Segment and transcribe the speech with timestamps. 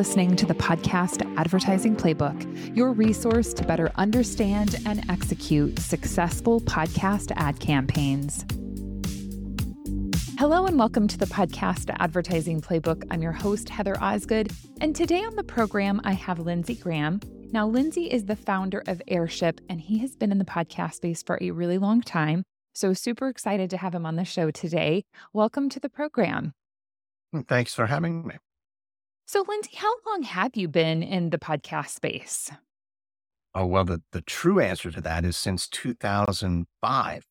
[0.00, 7.32] listening to the podcast Advertising Playbook, your resource to better understand and execute successful podcast
[7.36, 8.46] ad campaigns.
[10.38, 13.04] Hello, and welcome to the podcast Advertising Playbook.
[13.10, 14.50] I'm your host, Heather Osgood.
[14.80, 17.20] And today on the program, I have Lindsey Graham.
[17.52, 21.22] Now, Lindsey is the founder of Airship, and he has been in the podcast space
[21.22, 22.44] for a really long time.
[22.72, 25.04] So, super excited to have him on the show today.
[25.34, 26.54] Welcome to the program.
[27.48, 28.36] Thanks for having me.
[29.32, 32.50] So, Lindsey, how long have you been in the podcast space?
[33.54, 37.26] Oh, well, the, the true answer to that is since 2005.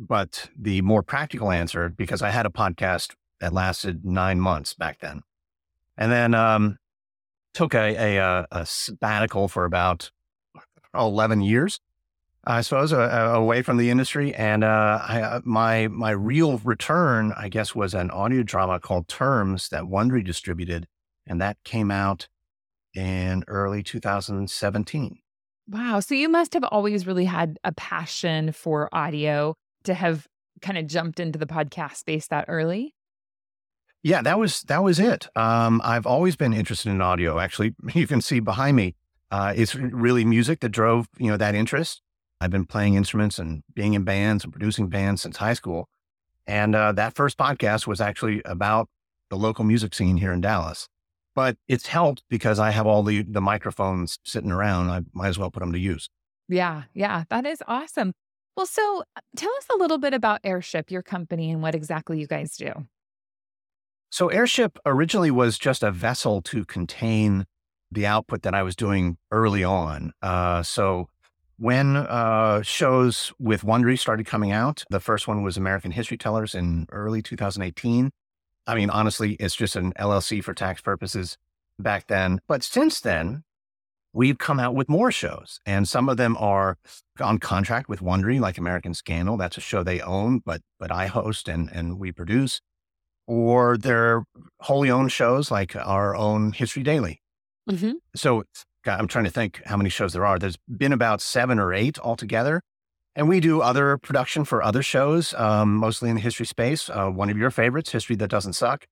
[0.00, 4.98] But the more practical answer, because I had a podcast that lasted nine months back
[4.98, 5.20] then,
[5.96, 6.78] and then um,
[7.54, 10.10] took a, a, uh, a, sabbatical for about
[10.92, 11.78] 11 years,
[12.42, 14.34] I suppose, uh, uh, away from the industry.
[14.34, 19.68] And uh, I, my my real return, I guess, was an audio drama called Terms
[19.68, 20.88] that Wondery distributed
[21.26, 22.28] and that came out
[22.94, 25.18] in early 2017.
[25.68, 26.00] Wow.
[26.00, 30.26] So you must have always really had a passion for audio to have
[30.60, 32.94] kind of jumped into the podcast space that early.
[34.02, 35.28] Yeah, that was that was it.
[35.36, 37.38] Um, I've always been interested in audio.
[37.38, 38.96] Actually, you can see behind me,
[39.30, 42.02] uh, it's really music that drove you know that interest.
[42.40, 45.88] I've been playing instruments and being in bands and producing bands since high school,
[46.48, 48.88] and uh, that first podcast was actually about
[49.30, 50.88] the local music scene here in Dallas
[51.34, 54.90] but it's helped because I have all the the microphones sitting around.
[54.90, 56.08] I might as well put them to use.
[56.48, 58.12] Yeah, yeah, that is awesome.
[58.56, 62.20] Well, so uh, tell us a little bit about Airship, your company, and what exactly
[62.20, 62.72] you guys do.
[64.10, 67.46] So, Airship originally was just a vessel to contain
[67.90, 70.12] the output that I was doing early on.
[70.20, 71.08] Uh, so,
[71.56, 76.54] when uh, shows with Wondery started coming out, the first one was American History Tellers
[76.54, 78.10] in early 2018.
[78.66, 81.36] I mean, honestly, it's just an LLC for tax purposes
[81.78, 82.40] back then.
[82.46, 83.42] But since then,
[84.12, 86.76] we've come out with more shows, and some of them are
[87.20, 89.36] on contract with Wondery, like American Scandal.
[89.36, 92.60] That's a show they own, but but I host and and we produce.
[93.26, 94.24] Or they're
[94.60, 97.22] wholly owned shows like our own History Daily.
[97.70, 97.92] Mm-hmm.
[98.16, 98.42] So
[98.84, 100.38] God, I'm trying to think how many shows there are.
[100.38, 102.62] There's been about seven or eight altogether.
[103.14, 106.88] And we do other production for other shows, um, mostly in the history space.
[106.88, 108.86] Uh, one of your favorites, History That Doesn't Suck.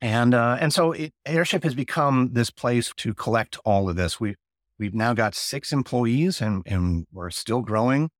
[0.00, 4.20] And uh, and so it, Airship has become this place to collect all of this.
[4.20, 4.36] We
[4.78, 8.10] we've now got six employees, and and we're still growing.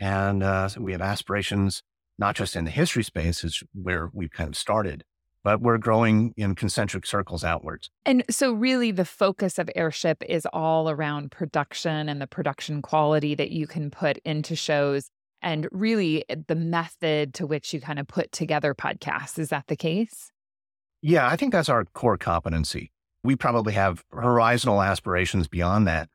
[0.00, 1.82] And uh, we have aspirations
[2.18, 5.04] not just in the history space, is where we've kind of started,
[5.44, 7.90] but we're growing in concentric circles outwards.
[8.04, 13.34] And so, really, the focus of Airship is all around production and the production quality
[13.34, 15.10] that you can put into shows,
[15.42, 19.38] and really eh, the method to which you kind of put together podcasts.
[19.38, 20.30] Is that the case?
[21.00, 22.92] Yeah, I think that's our core competency.
[23.22, 26.08] We probably have horizontal aspirations beyond that.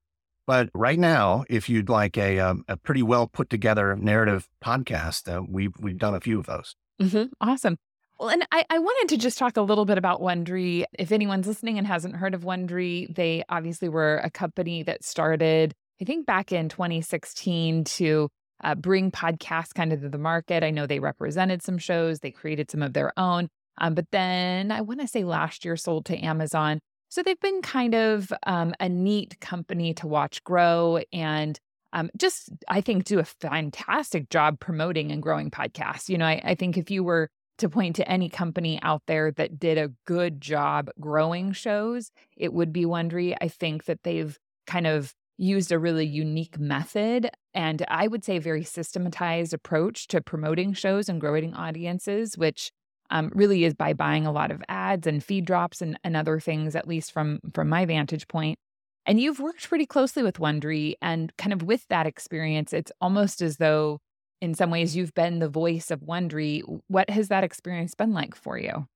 [0.46, 5.34] But right now, if you'd like a, um, a pretty well put together narrative podcast,
[5.34, 6.76] uh, we've, we've done a few of those.
[7.02, 7.26] Mm-hmm.
[7.40, 7.78] Awesome.
[8.24, 10.86] Well, and I, I wanted to just talk a little bit about Wondery.
[10.98, 15.74] If anyone's listening and hasn't heard of Wondery, they obviously were a company that started,
[16.02, 18.30] I think, back in 2016 to
[18.64, 20.64] uh, bring podcasts kind of to the market.
[20.64, 23.50] I know they represented some shows, they created some of their own.
[23.80, 26.80] Um, but then I want to say last year sold to Amazon.
[27.10, 31.60] So they've been kind of um, a neat company to watch grow and
[31.92, 36.08] um, just, I think, do a fantastic job promoting and growing podcasts.
[36.08, 39.32] You know, I, I think if you were to point to any company out there
[39.32, 43.36] that did a good job growing shows, it would be Wondery.
[43.40, 48.40] I think that they've kind of used a really unique method and I would say
[48.40, 52.72] very systematized approach to promoting shows and growing audiences, which
[53.10, 56.40] um, really is by buying a lot of ads and feed drops and, and other
[56.40, 58.58] things, at least from from my vantage point.
[59.06, 63.42] And you've worked pretty closely with Wondery, and kind of with that experience, it's almost
[63.42, 64.00] as though
[64.44, 66.62] in some ways you've been the voice of Wondery.
[66.90, 68.90] What has that experience been like for you?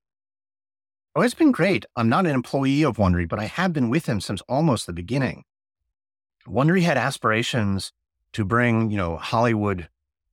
[1.16, 1.86] Oh, it's been great.
[1.96, 4.94] I'm not an employee of Wondery, but I have been with them since almost the
[4.94, 5.46] beginning.
[6.46, 7.94] Wondery had aspirations
[8.34, 9.88] to bring, you know, Hollywood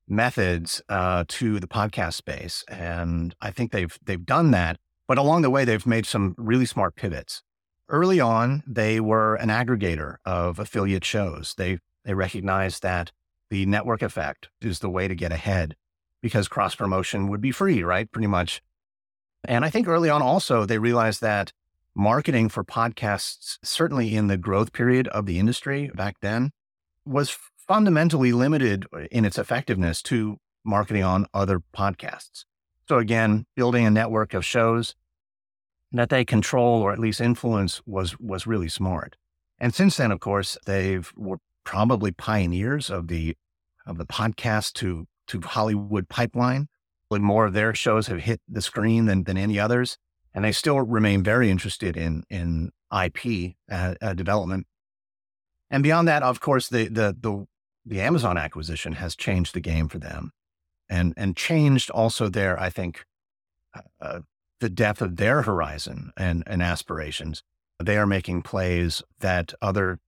[0.08, 4.78] methods uh, to the podcast space, and I think they've they've done that.
[5.06, 7.40] But along the way, they've made some really smart pivots.
[7.88, 11.54] Early on, they were an aggregator of affiliate shows.
[11.56, 13.12] They they recognized that
[13.50, 15.76] the network effect is the way to get ahead
[16.22, 18.10] because cross promotion would be free, right?
[18.10, 18.62] Pretty much.
[19.46, 21.52] And I think early on also they realized that
[21.94, 26.50] marketing for podcasts, certainly in the growth period of the industry back then,
[27.04, 27.36] was
[27.68, 32.44] fundamentally limited in its effectiveness to marketing on other podcasts.
[32.88, 34.94] So again, building a network of shows
[35.92, 39.16] that they control or at least influence was was really smart.
[39.58, 43.36] And since then, of course, they've were probably pioneers of the
[43.86, 46.68] of the podcast to to Hollywood pipeline.
[47.10, 49.98] More of their shows have hit the screen than than any others,
[50.34, 54.66] and they still remain very interested in in IP uh, uh, development.
[55.70, 57.46] And beyond that, of course, the the the
[57.86, 60.32] the Amazon acquisition has changed the game for them,
[60.88, 63.04] and and changed also their I think
[63.76, 64.20] uh, uh
[64.60, 67.44] the depth of their horizon and and aspirations.
[67.82, 70.00] They are making plays that other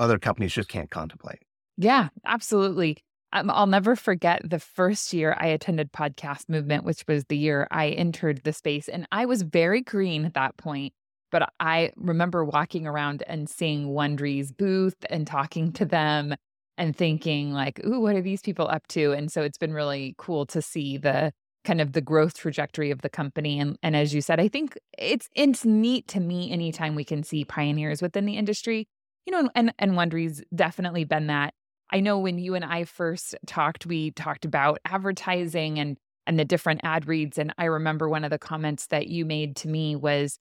[0.00, 1.38] other companies just can't contemplate.
[1.76, 2.96] Yeah, absolutely.
[3.32, 7.68] Um, I'll never forget the first year I attended Podcast Movement, which was the year
[7.70, 8.88] I entered the space.
[8.88, 10.94] And I was very green at that point.
[11.30, 16.34] But I remember walking around and seeing Wondery's booth and talking to them
[16.76, 19.12] and thinking, like, ooh, what are these people up to?
[19.12, 21.30] And so it's been really cool to see the
[21.64, 23.60] kind of the growth trajectory of the company.
[23.60, 27.22] And, and as you said, I think it's it's neat to me anytime we can
[27.22, 28.88] see pioneers within the industry
[29.30, 31.54] you know, and and Wondery's definitely been that.
[31.92, 35.96] I know when you and I first talked, we talked about advertising and
[36.26, 37.38] and the different ad reads.
[37.38, 40.38] And I remember one of the comments that you made to me was,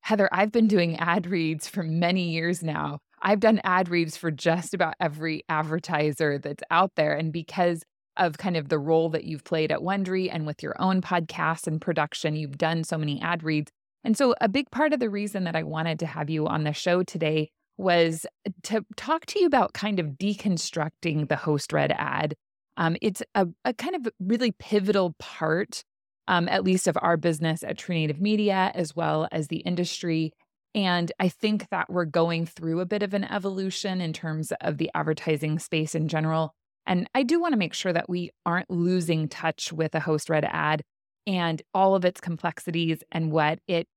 [0.00, 3.00] Heather, I've been doing ad reads for many years now.
[3.20, 7.12] I've done ad reads for just about every advertiser that's out there.
[7.14, 7.82] And because
[8.16, 11.66] of kind of the role that you've played at Wondery and with your own podcast
[11.66, 13.70] and production, you've done so many ad reads.
[14.02, 16.64] And so, a big part of the reason that I wanted to have you on
[16.64, 17.50] the show today
[17.80, 18.26] was
[18.64, 22.34] to talk to you about kind of deconstructing the host read ad.
[22.76, 25.82] Um, it's a, a, kind of really pivotal part,
[26.28, 30.32] um, at least of our business at True Native Media, as well as the industry.
[30.74, 34.78] And I think that we're going through a bit of an evolution in terms of
[34.78, 36.54] the advertising space in general.
[36.86, 40.30] And I do want to make sure that we aren't losing touch with a host
[40.30, 40.82] read ad
[41.26, 43.88] and all of its complexities and what it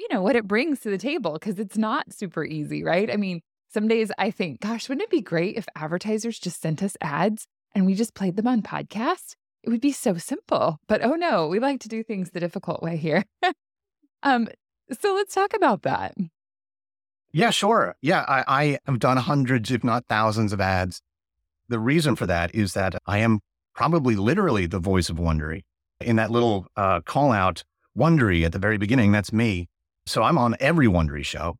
[0.00, 3.10] you know, what it brings to the table because it's not super easy, right?
[3.10, 6.82] I mean, some days I think, gosh, wouldn't it be great if advertisers just sent
[6.82, 9.36] us ads and we just played them on podcast?
[9.62, 10.78] It would be so simple.
[10.88, 13.24] But oh no, we like to do things the difficult way here.
[14.22, 14.48] um,
[14.98, 16.14] so let's talk about that.
[17.30, 17.94] Yeah, sure.
[18.00, 21.02] Yeah, I, I have done hundreds, if not thousands, of ads.
[21.68, 23.40] The reason for that is that I am
[23.74, 25.62] probably literally the voice of Wondery.
[26.00, 27.62] In that little uh, call out,
[27.96, 29.68] Wondery at the very beginning, that's me.
[30.10, 31.56] So I'm on every Wondery show.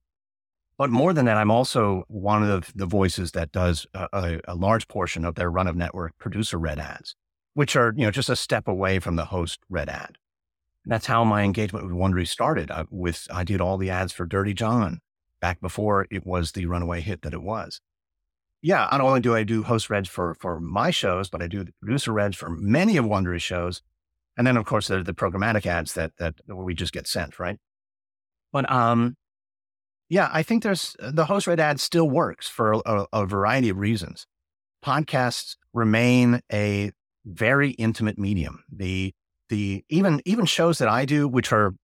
[0.76, 4.54] But more than that, I'm also one of the voices that does a, a, a
[4.54, 7.14] large portion of their run of network producer red ads,
[7.54, 10.16] which are, you know, just a step away from the host red ad.
[10.84, 12.70] And that's how my engagement with Wondery started.
[12.70, 14.98] I, with I did all the ads for Dirty John
[15.40, 17.80] back before it was the runaway hit that it was.
[18.62, 21.62] Yeah, not only do I do host reds for for my shows, but I do
[21.62, 23.82] the producer reds for many of Wondery's shows,
[24.36, 27.38] and then of course there are the programmatic ads that that we just get sent,
[27.38, 27.58] right?
[28.52, 29.16] But um,
[30.08, 33.68] yeah, I think there's uh, the host read ad still works for a, a variety
[33.68, 34.26] of reasons.
[34.84, 36.90] Podcasts remain a
[37.24, 38.64] very intimate medium.
[38.72, 39.12] The
[39.48, 41.74] the even even shows that I do, which are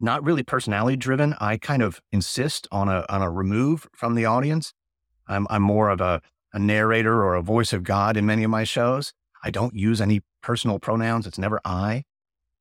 [0.00, 4.24] not really personality driven, I kind of insist on a on a remove from the
[4.24, 4.72] audience.
[5.28, 6.20] I'm I'm more of a,
[6.52, 9.12] a narrator or a voice of God in many of my shows.
[9.44, 11.26] I don't use any personal pronouns.
[11.26, 12.04] It's never I.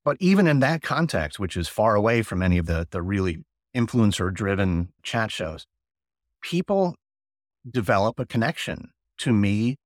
[0.04, 3.44] But even in that context, which is far away from any of the, the really
[3.76, 5.68] influencer driven chat shows,
[6.42, 6.96] people
[7.70, 9.78] develop a connection to me,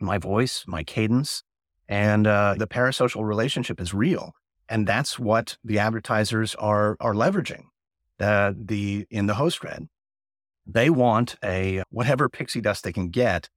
[0.00, 1.42] my voice, my cadence,
[1.88, 4.32] and uh, the parasocial relationship is real.
[4.68, 7.64] And that's what the advertisers are, are leveraging.
[8.18, 9.88] The, the, in the host read,
[10.66, 13.50] they want a whatever pixie dust they can get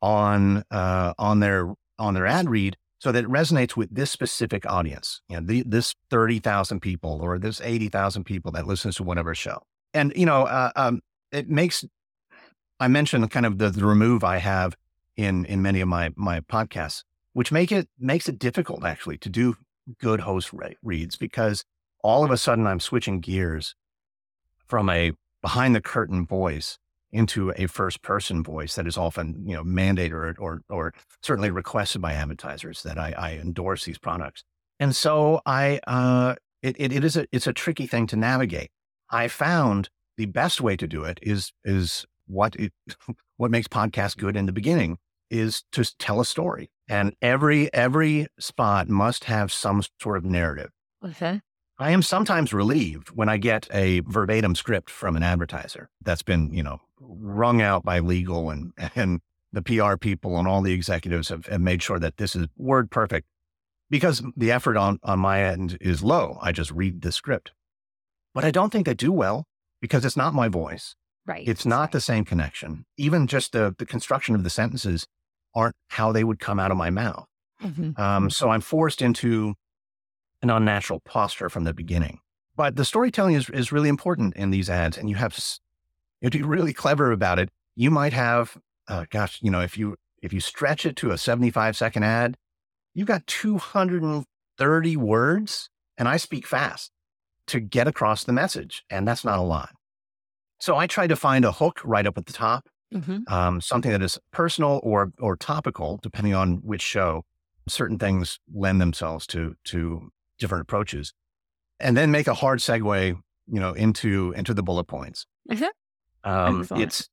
[0.00, 4.64] on, uh, on their, on their ad read so that it resonates with this specific
[4.64, 9.34] audience, you know, the, this 30,000 people or this 80,000 people that listens to whatever
[9.34, 9.58] show.
[9.92, 11.84] And, you know, uh, um, it makes,
[12.80, 14.74] I mentioned kind of the, the remove I have
[15.18, 19.28] in, in many of my, my podcasts, which make it, makes it difficult actually to
[19.28, 19.54] do
[20.00, 21.62] good host re- reads because
[22.02, 23.74] all of a sudden I'm switching gears
[24.66, 26.78] from a behind the curtain voice
[27.14, 30.92] into a first person voice that is often, you know, mandated or, or, or
[31.22, 34.42] certainly requested by advertisers that I, I endorse these products.
[34.80, 38.70] And so I, uh, it, it, it is a, it's a tricky thing to navigate.
[39.10, 42.72] I found the best way to do it is, is what it,
[43.36, 44.98] what makes podcasts good in the beginning
[45.30, 46.68] is to tell a story.
[46.88, 50.70] And every, every spot must have some sort of narrative.
[51.04, 51.40] Okay.
[51.78, 56.52] I am sometimes relieved when I get a verbatim script from an advertiser that's been,
[56.52, 59.20] you know, wrung out by legal and, and
[59.52, 62.90] the PR people and all the executives have, have made sure that this is word
[62.90, 63.26] perfect
[63.90, 66.38] because the effort on, on my end is low.
[66.42, 67.52] I just read the script.
[68.34, 69.44] but I don't think they do well
[69.80, 70.96] because it's not my voice.
[71.26, 71.46] Right.
[71.46, 71.92] It's not right.
[71.92, 72.84] the same connection.
[72.96, 75.06] Even just the, the construction of the sentences
[75.54, 77.26] aren't how they would come out of my mouth.
[77.62, 77.98] Mhm.
[77.98, 79.54] Um, so I'm forced into
[80.42, 82.18] an unnatural posture from the beginning.
[82.56, 85.34] But the storytelling is, is really important in these ads, and you have
[86.20, 87.50] you have to be really clever about it.
[87.76, 88.56] You might have,
[88.88, 92.36] uh, gosh, you know, if you if you stretch it to a 75 second ad,
[92.94, 96.90] you've got 230 words, and I speak fast
[97.48, 99.70] to get across the message, and that's not a lot.
[100.60, 103.28] So I try to find a hook right up at the top Mhm.
[103.30, 107.24] um, something that is personal or or topical, depending on which show.
[107.68, 111.12] Certain things lend themselves to to different approaches,
[111.80, 115.26] and then make a hard segue, you know, into into the bullet points.
[115.50, 115.70] Mhm.
[116.24, 116.82] Um, Excellent.
[116.82, 117.08] it's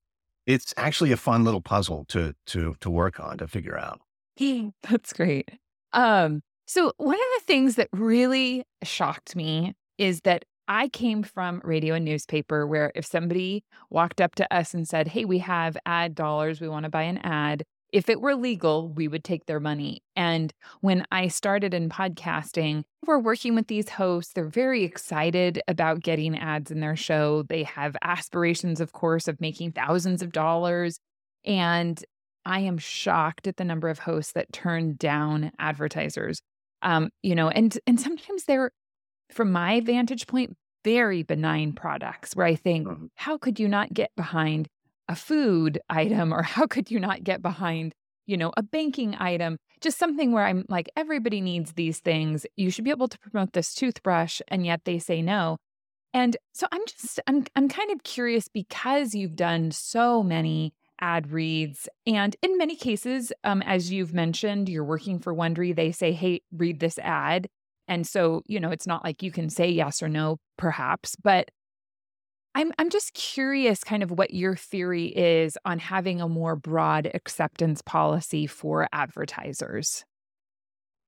[0.46, 4.02] it's actually a fun little puzzle to to to work on to figure out.
[4.90, 5.52] That's great.
[5.94, 11.62] Um, so one of the things that really shocked me is that I came from
[11.64, 15.76] radio and newspaper where if somebody walked up to us and said, Hey, we have
[15.86, 17.64] ad dollars, we want to buy an ad.
[17.92, 20.02] If it were legal, we would take their money.
[20.16, 24.32] And when I started in podcasting, we're working with these hosts.
[24.34, 27.44] They're very excited about getting ads in their show.
[27.44, 31.00] They have aspirations, of course, of making thousands of dollars.
[31.44, 32.04] And
[32.46, 36.42] I am shocked at the number of hosts that turn down advertisers.
[36.82, 38.72] Um, you know, and and sometimes they're,
[39.32, 43.10] from my vantage point, very benign products where I think, Mhm.
[43.16, 44.68] how could you not get behind
[45.08, 47.94] a food item or how could you not get behind,
[48.26, 49.58] you know, a banking item?
[49.82, 52.46] Just something where I'm like, everybody needs these things.
[52.56, 55.58] You should be able to promote this toothbrush, and yet they say no.
[56.14, 61.32] And so I'm just I'm I'm kind of curious because you've done so many ad
[61.32, 66.12] reads and in many cases um, as you've mentioned you're working for Wondery they say
[66.12, 67.50] hey read this ad
[67.88, 71.50] and so you know it's not like you can say yes or no perhaps but
[72.54, 77.10] I'm I'm just curious kind of what your theory is on having a more broad
[77.14, 80.04] acceptance policy for advertisers.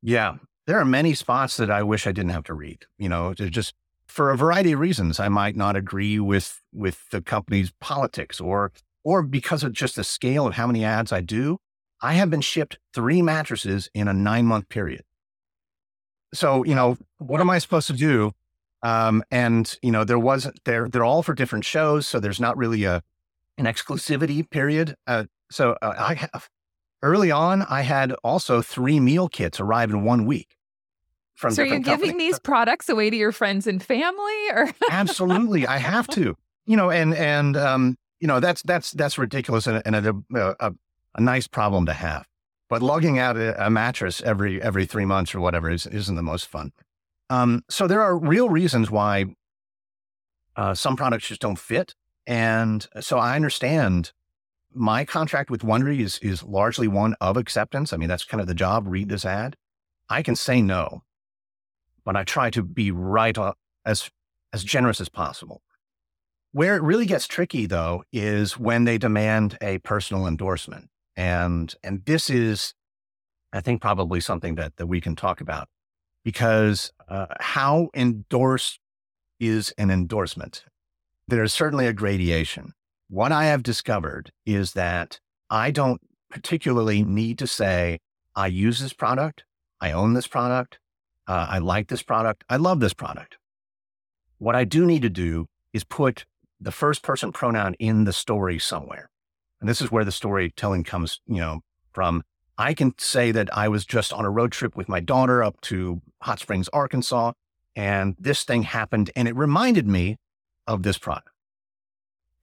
[0.02, 0.36] Yeah,
[0.68, 2.86] there are many spots that I wish I didn't have to read.
[2.98, 3.74] You know, just
[4.08, 8.72] for a variety of reasons, I might not agree with with the company's politics, or
[9.04, 11.58] or because of just the scale of how many ads I do.
[12.02, 15.04] I have been shipped three mattresses in a nine month period.
[16.34, 18.32] So you know, what am I supposed to do?
[18.84, 22.58] Um, and you know, there wasn't they're they're all for different shows, so there's not
[22.58, 23.02] really a
[23.58, 24.96] an exclusivity period.
[25.08, 26.50] Uh, so uh, I have
[27.02, 30.58] early on, I had also three meal kits arrive in one week
[31.36, 32.18] from So you're giving companies.
[32.18, 36.36] these products away to your friends and family or Absolutely, I have to.
[36.66, 40.16] You know, and and um, you know that's that's that's ridiculous and, and a,
[40.60, 40.74] a
[41.16, 42.28] a nice problem to have.
[42.70, 46.24] But lugging out a, a mattress every every three months or whatever is, isn't the
[46.24, 46.72] most fun.
[47.30, 49.26] Um, so there are real reasons why
[50.56, 51.96] uh, some products just don't fit,
[52.28, 54.12] and so I understand.
[54.76, 57.94] My contract with Wondery is is largely one of acceptance.
[57.94, 58.86] I mean, that's kind of the job.
[58.88, 59.56] Read this ad.
[60.10, 61.04] I can say no,
[62.04, 63.54] but I try to be right on,
[63.86, 64.10] as
[64.52, 65.62] as generous as possible.
[66.52, 72.06] Where it really gets tricky, though, is when they demand a personal endorsement, and and
[72.06, 72.74] this is,
[73.52, 75.68] I think, probably something that that we can talk about
[76.24, 78.80] because uh, how endorsed
[79.40, 80.64] is an endorsement?
[81.28, 82.74] There is certainly a gradation.
[83.10, 88.00] What I have discovered is that I don't particularly need to say
[88.36, 89.44] I use this product,
[89.80, 90.80] I own this product,
[91.28, 93.38] uh, I like this product, I love this product.
[94.40, 96.26] What I do need to do is put
[96.60, 99.10] the first person pronoun in the story somewhere.
[99.60, 101.62] And this is where the storytelling comes, you know,
[101.94, 102.24] from.
[102.58, 105.60] I can say that I was just on a road trip with my daughter up
[105.62, 107.34] to Hot Springs, Arkansas,
[107.76, 110.18] and this thing happened and it reminded me
[110.68, 111.30] of this product.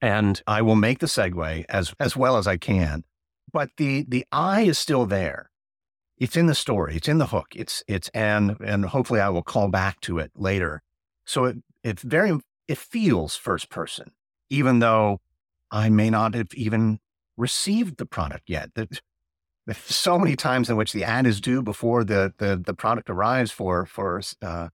[0.01, 3.03] And I will make the segue as, as well as I can.
[3.53, 5.49] But the, the eye is still there.
[6.17, 6.95] It's in the story.
[6.97, 7.47] It's in the hook.
[7.55, 10.81] It's, it's, and, and hopefully I will call back to it later.
[11.25, 12.37] So it, it's very,
[12.67, 14.11] it feels first person,
[14.49, 15.21] even though
[15.71, 16.99] I may not have even
[17.37, 18.73] received the product yet.
[18.75, 19.01] That
[19.85, 23.51] so many times in which the ad is due before the the, the product arrives
[23.51, 24.69] for for uh,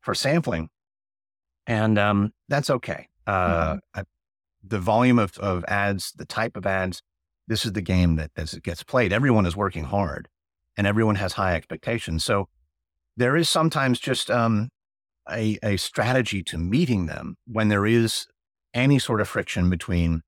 [0.00, 0.70] for sampling,
[1.66, 3.08] and um, that's okay.
[3.26, 4.04] Uh, I,
[4.62, 7.02] the volume of, of ads, the type of ads,
[7.46, 9.12] this is the game that as it gets played.
[9.12, 10.28] Everyone is working hard,
[10.76, 12.24] and everyone has high expectations.
[12.24, 12.48] So
[13.16, 14.70] there is sometimes just um,
[15.30, 18.26] a, a strategy to meeting them when there is
[18.74, 20.22] any sort of friction between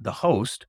[0.00, 0.66] the host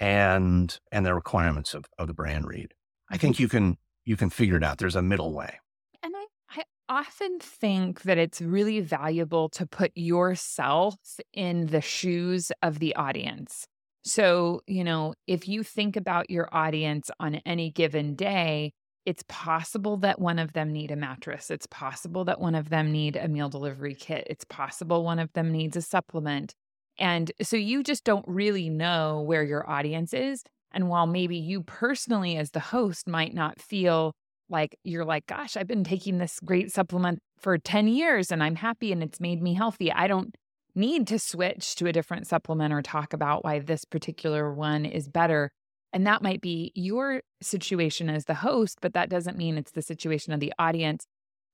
[0.00, 2.74] and and the requirements of, of the brand read.
[3.10, 4.78] I think you can you can figure it out.
[4.78, 5.58] There's a middle way.
[6.02, 10.96] and I, I often think that it's really valuable to put yourself
[11.32, 13.66] in the shoes of the audience.
[14.04, 18.72] So, you know, if you think about your audience on any given day,
[19.04, 21.50] it's possible that one of them need a mattress.
[21.50, 24.26] It's possible that one of them need a meal delivery kit.
[24.28, 26.54] It's possible one of them needs a supplement.
[26.98, 30.42] And so you just don't really know where your audience is.
[30.72, 34.12] And while maybe you personally, as the host, might not feel
[34.50, 38.56] like you're like, gosh, I've been taking this great supplement for 10 years and I'm
[38.56, 39.92] happy and it's made me healthy.
[39.92, 40.34] I don't
[40.74, 45.08] need to switch to a different supplement or talk about why this particular one is
[45.08, 45.50] better.
[45.92, 49.82] And that might be your situation as the host, but that doesn't mean it's the
[49.82, 51.06] situation of the audience.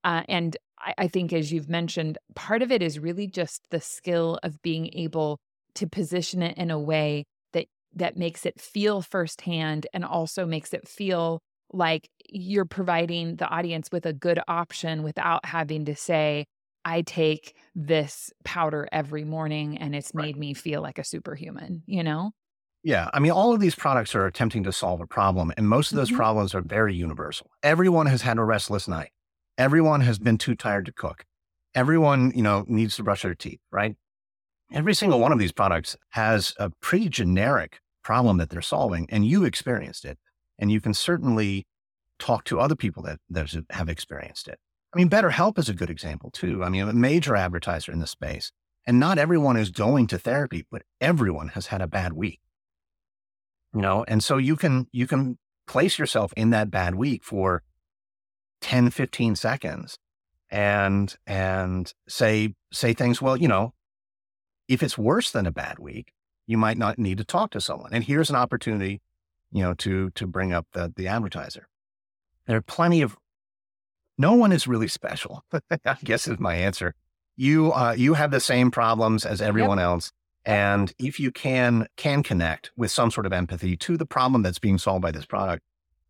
[0.03, 3.81] Uh, and I, I think, as you've mentioned, part of it is really just the
[3.81, 5.39] skill of being able
[5.75, 10.73] to position it in a way that that makes it feel firsthand and also makes
[10.73, 11.41] it feel
[11.73, 16.45] like you're providing the audience with a good option without having to say,
[16.85, 20.37] I take this powder every morning and it's made right.
[20.37, 22.33] me feel like a superhuman, you know?
[22.83, 23.09] Yeah.
[23.15, 25.97] I mean, all of these products are attempting to solve a problem, and most of
[25.97, 26.19] those mm-hmm.
[26.19, 27.51] problems are very universal.
[27.63, 29.11] Everyone has had a restless night.
[29.57, 31.25] Everyone has been too tired to cook.
[31.75, 33.97] Everyone, you know, needs to brush their teeth, right?
[34.73, 39.27] Every single one of these products has a pretty generic problem that they're solving, and
[39.27, 40.19] you experienced it.
[40.59, 41.67] And you can certainly
[42.19, 44.59] talk to other people that, that have experienced it.
[44.95, 46.63] I mean, BetterHelp is a good example too.
[46.63, 48.53] I mean, a major advertiser in the space.
[48.87, 52.41] And not everyone is going to therapy, but everyone has had a bad week.
[53.75, 57.63] You know, and so you can you can place yourself in that bad week for
[58.65, 59.99] 10, 15 seconds
[60.49, 63.75] and and say say things, well, you know,
[64.69, 66.15] if it's worse than a bad week,
[66.47, 67.91] you might not need to talk to someone.
[67.93, 69.03] And here's an opportunity,
[69.53, 71.69] you know, to to bring up the the advertiser.
[72.47, 73.19] There are plenty of
[74.17, 75.45] no one is really special.
[75.85, 76.95] I guess is my answer.
[77.37, 79.85] You uh, you have the same problems as everyone yep.
[79.85, 80.11] else,
[80.47, 84.59] and if you can can connect with some sort of empathy to the problem that's
[84.59, 85.63] being solved by this product,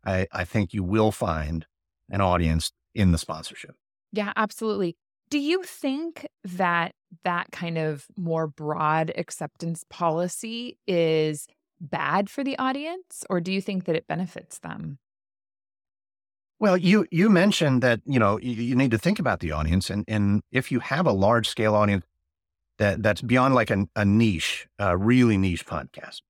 [0.05, 1.65] I, I think you will find
[2.09, 3.75] an audience in the sponsorship.
[4.11, 4.95] Yeah, absolutely.
[5.29, 11.47] Do you think that that kind of more broad acceptance policy is
[11.81, 14.99] bad for the audience, or do you think that it benefits them?
[16.59, 19.89] Well, you you mentioned that you know you, you, need to think about the audience,
[19.89, 22.05] and and if you have a large scale audience
[22.77, 26.21] that that's beyond like a, a niche, a really niche podcast.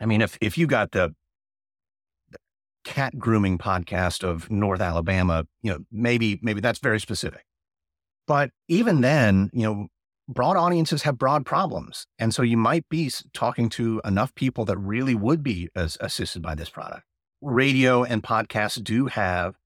[0.00, 1.14] I mean, if if you got the
[2.84, 7.44] cat grooming podcast of North Alabama, you know, maybe maybe that's very specific.
[8.26, 9.88] But even then, you know,
[10.28, 14.78] broad audiences have broad problems, and so you might be talking to enough people that
[14.78, 17.04] really would be as, assisted by this product
[17.44, 19.56] radio and podcasts do have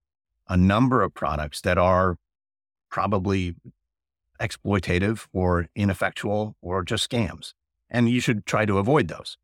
[0.47, 2.17] a number of products that are
[2.89, 3.55] probably
[4.39, 7.53] exploitative or ineffectual or just scams.
[7.89, 9.37] And you should try to avoid those.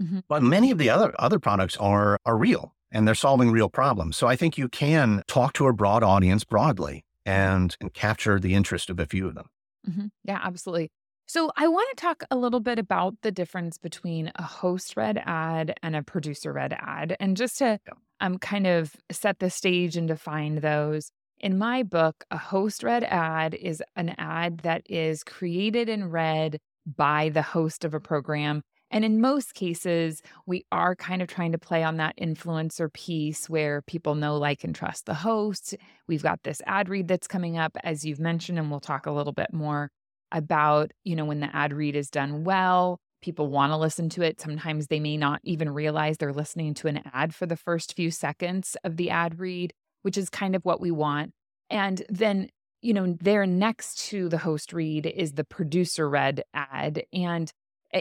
[0.00, 0.20] Mm-hmm.
[0.28, 4.16] But many of the other other products are are real and they're solving real problems.
[4.16, 8.54] So I think you can talk to a broad audience broadly and, and capture the
[8.54, 9.46] interest of a few of them.
[9.88, 10.06] Mm-hmm.
[10.24, 10.90] Yeah, absolutely.
[11.28, 15.20] So, I want to talk a little bit about the difference between a host read
[15.26, 17.16] ad and a producer read ad.
[17.18, 17.80] And just to
[18.20, 23.02] um, kind of set the stage and define those, in my book, a host read
[23.02, 28.62] ad is an ad that is created and read by the host of a program.
[28.96, 33.46] And in most cases, we are kind of trying to play on that influencer piece
[33.46, 35.74] where people know, like, and trust the host.
[36.08, 39.10] We've got this ad read that's coming up, as you've mentioned, and we'll talk a
[39.10, 39.90] little bit more
[40.32, 44.22] about, you know, when the ad read is done well, people want to listen to
[44.22, 44.40] it.
[44.40, 48.10] Sometimes they may not even realize they're listening to an ad for the first few
[48.10, 51.32] seconds of the ad read, which is kind of what we want.
[51.68, 52.48] And then,
[52.80, 57.02] you know, there next to the host read is the producer read ad.
[57.12, 57.52] And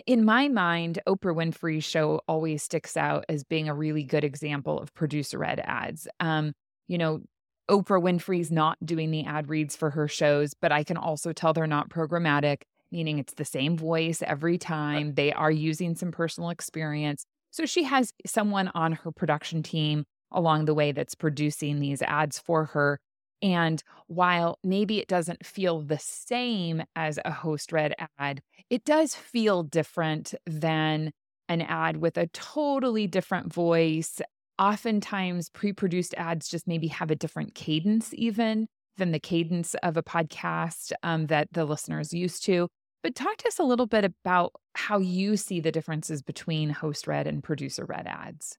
[0.05, 4.79] in my mind, Oprah Winfrey's show always sticks out as being a really good example
[4.79, 6.07] of producer read ads.
[6.19, 6.53] Um,
[6.87, 7.21] you know,
[7.69, 11.53] Oprah Winfrey's not doing the ad reads for her shows, but I can also tell
[11.53, 15.15] they're not programmatic, meaning it's the same voice every time.
[15.15, 17.25] They are using some personal experience.
[17.51, 22.37] So she has someone on her production team along the way that's producing these ads
[22.37, 22.99] for her.
[23.41, 29.15] And while maybe it doesn't feel the same as a host read ad, it does
[29.15, 31.11] feel different than
[31.47, 34.21] an ad with a totally different voice.
[34.57, 38.67] Oftentimes pre-produced ads just maybe have a different cadence even
[38.97, 42.67] than the cadence of a podcast um, that the listener is used to.
[43.03, 47.05] But talk to us a little bit about how you see the differences between host
[47.05, 48.57] read and producer read ads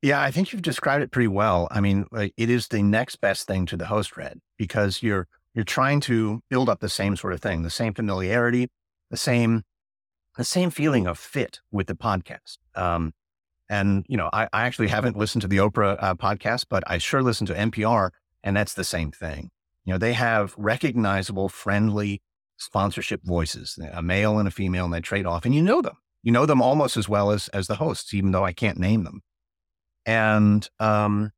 [0.00, 1.66] Yeah, I think you've described it pretty well.
[1.70, 5.64] I mean, it is the next best thing to the host read because you're you're
[5.64, 8.68] trying to build up the same sort of thing, the same familiarity,
[9.10, 9.64] the same
[10.36, 12.58] the same feeling of fit with the podcast.
[12.76, 13.12] Um,
[13.68, 16.98] and you know, I, I, actually haven't listened to the Oprah uh, podcast, but I
[16.98, 18.10] sure listen to NPR,
[18.44, 19.50] and that's the same thing.
[19.84, 22.22] You know, they have recognizable, friendly
[22.56, 25.96] sponsorship voices, a male and a female, and they trade off, and you know them.
[26.22, 29.02] You know them almost as well as as the hosts, even though I can't name
[29.02, 29.22] them.
[30.06, 31.32] And um,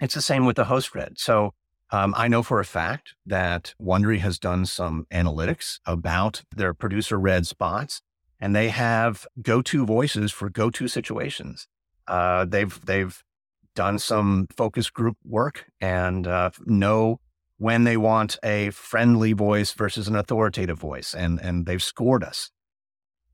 [0.00, 1.18] it's the same with the host read.
[1.18, 1.54] So
[1.92, 7.18] um, I know for a fact that Wondery has done some analytics about their producer
[7.18, 8.00] read spots,
[8.40, 11.68] and they have go-to voices for go-to situations.
[12.08, 13.22] Uh, they've they've
[13.74, 17.20] done some focus group work and uh, know
[17.58, 22.50] when they want a friendly voice versus an authoritative voice, and and they've scored us.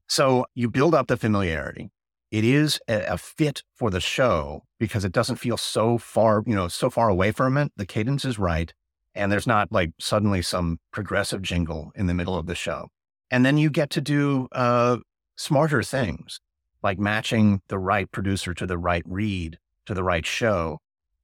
[0.09, 1.91] So you build up the familiarity
[2.31, 6.55] it is a, a, fit for the show because it doesn't feel so far, you
[6.55, 7.73] know, so far away from it.
[7.77, 8.73] The cadence is right.
[9.15, 12.89] And there's not like suddenly some progressive jingle in the middle of the show.
[13.31, 14.99] And then you get to do uh,
[15.37, 16.41] smarter things
[16.83, 20.79] like matching the right producer to the right read to the right show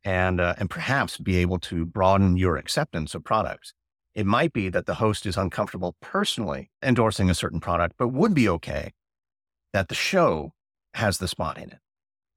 [0.05, 3.73] and, uh, and perhaps be able to broaden your acceptance of products.
[4.15, 8.35] It might be that the host is uncomfortable personally endorsing a certain product, but would
[8.35, 8.93] be okay
[9.73, 10.53] that the show
[10.95, 11.79] has the spot in it.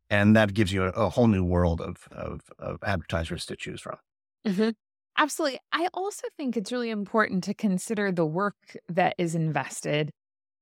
[0.09, 3.81] And that gives you a, a whole new world of, of, of advertisers to choose
[3.81, 3.97] from.
[4.45, 4.69] Mm-hmm.
[5.17, 5.59] Absolutely.
[5.71, 10.11] I also think it's really important to consider the work that is invested.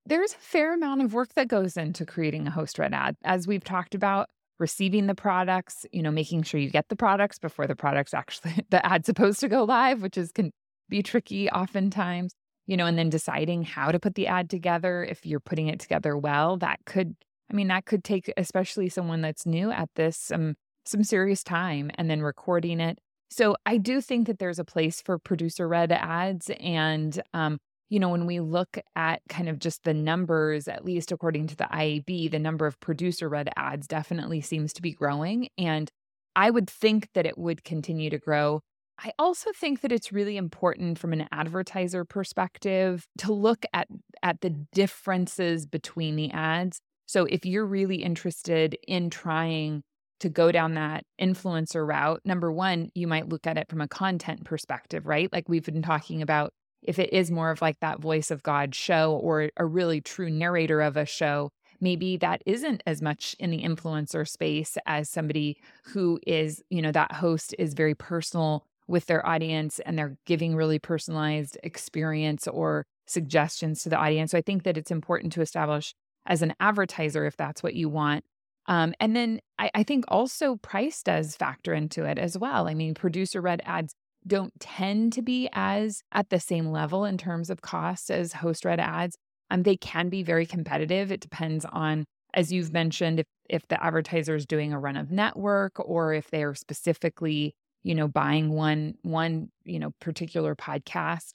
[0.06, 3.16] There's a fair amount of work that goes into creating a host red ad.
[3.24, 4.28] As we've talked about,
[4.60, 8.66] receiving the products, you know, making sure you get the products before the products actually,
[8.70, 10.52] the ad's supposed to go live, which is can
[10.88, 12.34] be tricky oftentimes,
[12.66, 15.04] you know, and then deciding how to put the ad together.
[15.04, 17.16] If you're putting it together well, that could
[17.50, 20.56] I mean, that could take, especially someone that's new at this, some
[20.88, 23.00] some serious time, and then recording it.
[23.30, 27.58] So I do think that there's a place for producer read ads, and um,
[27.90, 31.56] you know, when we look at kind of just the numbers, at least according to
[31.56, 35.90] the IAB, the number of producer read ads definitely seems to be growing, and
[36.36, 38.62] I would think that it would continue to grow.
[38.98, 43.88] I also think that it's really important from an advertiser perspective to look at
[44.24, 49.84] at the differences between the ads so if you're really interested in trying
[50.20, 53.88] to go down that influencer route, number one, you might look at it from a
[53.88, 55.32] content perspective, right?
[55.32, 58.76] Like we've been talking about, if it is more of like that voice of God
[58.76, 61.50] show or a really true narrator of a show,
[61.82, 66.92] maybe that isn't as much in the influencer space as somebody who is, you know,
[66.92, 72.86] that host is very personal with their audience and they're giving really personalized experience or
[73.08, 74.32] suggestions to the audience.
[74.32, 75.94] So I think that it's important to establish
[76.26, 78.24] as an advertiser if that's what you want.
[78.68, 82.68] Um, and then I, I think also price does factor into it as well.
[82.68, 83.94] I mean, producer read ads
[84.28, 88.66] don't tend to be as at the same level in terms of cost as host
[88.66, 89.18] read ads.
[89.52, 91.12] Um, they can be very competitive.
[91.12, 95.12] It depends on, as you've mentioned, if if the advertiser is doing a run of
[95.12, 101.34] network or if they are specifically, you know, buying one one you know particular podcast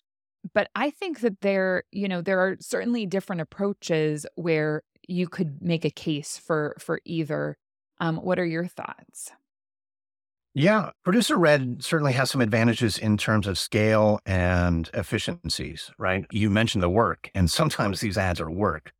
[0.55, 5.63] but I think that there, you know, there are certainly different approaches where you could
[5.63, 7.57] make a case for for either.
[7.99, 9.31] Um, what are your thoughts?
[10.53, 16.25] Yeah, producer red certainly has some advantages in terms of scale and efficiencies, right?
[16.33, 18.93] You mentioned the work, and sometimes these ads are work.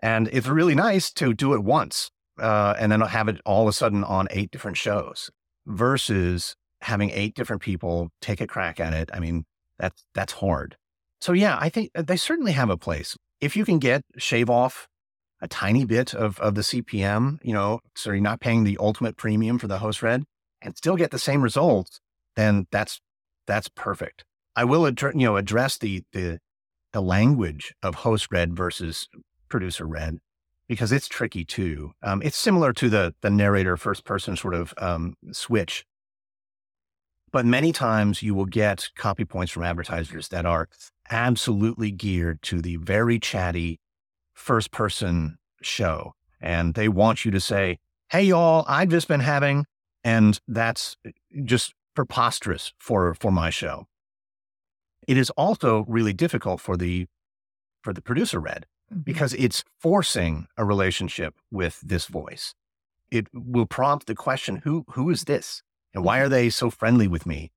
[0.00, 3.68] And it's really nice to do it once uh, and then have it all of
[3.68, 5.30] a sudden on eight different shows
[5.66, 9.10] versus having eight different people take a crack at it.
[9.12, 9.44] I mean,
[9.78, 10.76] that's that's hard.
[11.26, 13.16] So yeah, I think uh, they certainly have a place.
[13.40, 14.86] If you can get shave off
[15.42, 19.16] a tiny bit of, of the CPM, you know, so you're not paying the ultimate
[19.16, 20.22] premium for the host read
[20.62, 21.98] and still get the same results,
[22.36, 23.00] then that's
[23.44, 24.22] that's perfect.
[24.54, 26.38] I will you know address the the
[26.92, 29.08] the language of host read versus
[29.48, 30.18] producer read
[30.68, 31.90] because it's tricky too.
[32.04, 35.84] Um, it's similar to the the narrator first person sort of um, switch
[37.32, 40.68] but many times you will get copy points from advertisers that are
[41.10, 43.80] absolutely geared to the very chatty
[44.34, 46.12] first person show.
[46.40, 47.78] And they want you to say,
[48.10, 49.66] Hey, y'all, I've just been having,
[50.04, 50.96] and that's
[51.44, 53.86] just preposterous for, for my show.
[55.08, 57.06] It is also really difficult for the,
[57.82, 59.00] for the producer read mm-hmm.
[59.00, 62.54] because it's forcing a relationship with this voice.
[63.10, 65.62] It will prompt the question, who, who is this?
[65.94, 67.50] And why are they so friendly with me?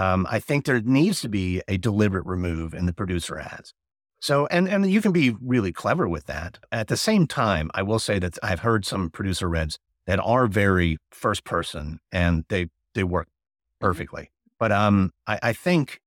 [0.00, 3.74] Um, I think there needs to be a deliberate remove in the producer ads.
[4.20, 6.58] So, and, and you can be really clever with that.
[6.72, 10.46] At the same time, I will say that I've heard some producer reads that are
[10.46, 13.86] very first person and they they work mm-hmm.
[13.86, 14.30] perfectly.
[14.58, 16.00] But um, I, I think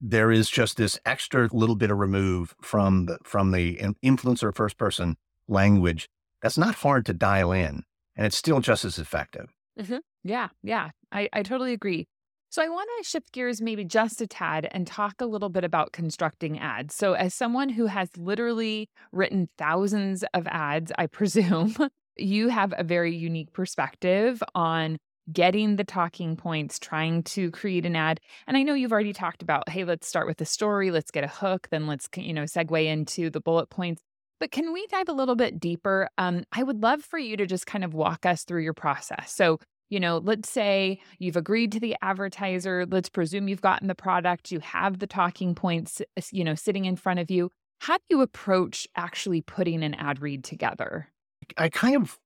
[0.00, 4.76] there is just this extra little bit of remove from the from the influencer first
[4.76, 5.16] person
[5.48, 6.08] language
[6.42, 7.82] that's not hard to dial in,
[8.16, 9.52] and it's still just as effective.
[9.78, 9.98] Mm-hmm.
[10.22, 12.06] Yeah, yeah, I, I totally agree.
[12.50, 15.64] So I want to shift gears maybe just a tad and talk a little bit
[15.64, 16.94] about constructing ads.
[16.94, 21.74] So as someone who has literally written thousands of ads, I presume
[22.16, 24.96] you have a very unique perspective on
[25.30, 28.18] getting the talking points, trying to create an ad.
[28.46, 31.24] And I know you've already talked about, hey, let's start with the story, let's get
[31.24, 34.02] a hook, then let's, you know, segue into the bullet points.
[34.40, 36.08] But can we dive a little bit deeper?
[36.16, 39.34] Um, I would love for you to just kind of walk us through your process.
[39.34, 39.58] So,
[39.90, 42.86] you know, let's say you've agreed to the advertiser.
[42.86, 46.84] Let's presume you've gotten the product, you have the talking points, uh, you know, sitting
[46.84, 47.50] in front of you.
[47.80, 51.08] How do you approach actually putting an ad read together?
[51.56, 52.18] I kind of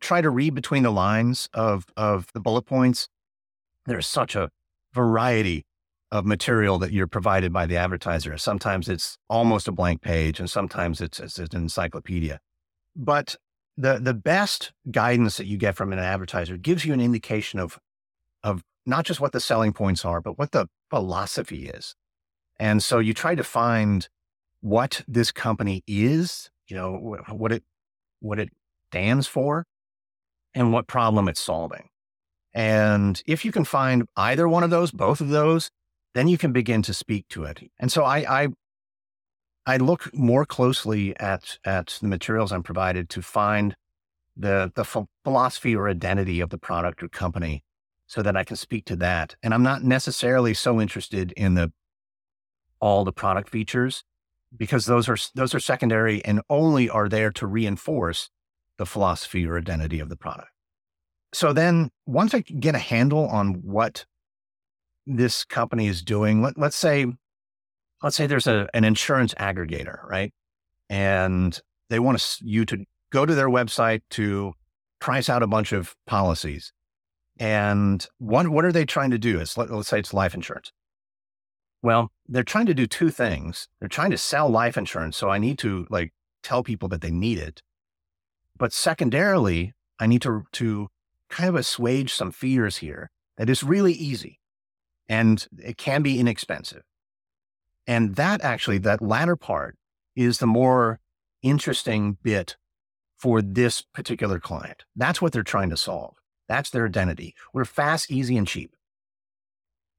[0.00, 3.08] try to read between the lines of of the bullet points.
[3.86, 4.48] There's such a
[4.94, 5.64] variety
[6.12, 8.36] of material that you're provided by the advertiser.
[8.36, 12.38] Sometimes it's almost a blank page, and sometimes it's, it's an encyclopedia.
[12.94, 13.36] But
[13.76, 17.78] the the best guidance that you get from an advertiser gives you an indication of
[18.42, 21.94] of not just what the selling points are, but what the philosophy is.
[22.58, 24.08] And so you try to find
[24.60, 27.64] what this company is, you know, what it
[28.20, 28.50] what it
[28.90, 29.64] stands for,
[30.54, 31.88] and what problem it's solving.
[32.54, 35.70] And if you can find either one of those, both of those,
[36.14, 37.60] then you can begin to speak to it.
[37.78, 38.48] And so I, I,
[39.66, 43.76] I look more closely at at the materials I'm provided to find
[44.36, 47.62] the the philosophy or identity of the product or company,
[48.06, 49.36] so that I can speak to that.
[49.42, 51.72] And I'm not necessarily so interested in the
[52.80, 54.04] all the product features
[54.56, 58.30] because those are those are secondary and only are there to reinforce
[58.78, 60.50] the philosophy or identity of the product.
[61.32, 64.04] So then once I get a handle on what
[65.06, 67.06] this company is doing, let, let's say,
[68.02, 70.32] let's say there's a, an insurance aggregator, right?
[70.88, 74.54] And they want you to go to their website to
[74.98, 76.72] price out a bunch of policies.
[77.38, 79.40] And what, what are they trying to do?
[79.40, 80.72] It's, let, let's say it's life insurance.
[81.82, 83.68] Well, they're trying to do two things.
[83.80, 85.16] They're trying to sell life insurance.
[85.16, 86.12] So I need to like
[86.42, 87.62] tell people that they need it.
[88.56, 90.88] But secondarily, I need to, to
[91.28, 94.38] kind of assuage some fears here that is really easy
[95.08, 96.82] and it can be inexpensive.
[97.86, 99.76] And that actually, that latter part
[100.14, 101.00] is the more
[101.42, 102.56] interesting bit
[103.18, 104.84] for this particular client.
[104.96, 106.16] That's what they're trying to solve.
[106.48, 107.34] That's their identity.
[107.52, 108.74] We're fast, easy, and cheap.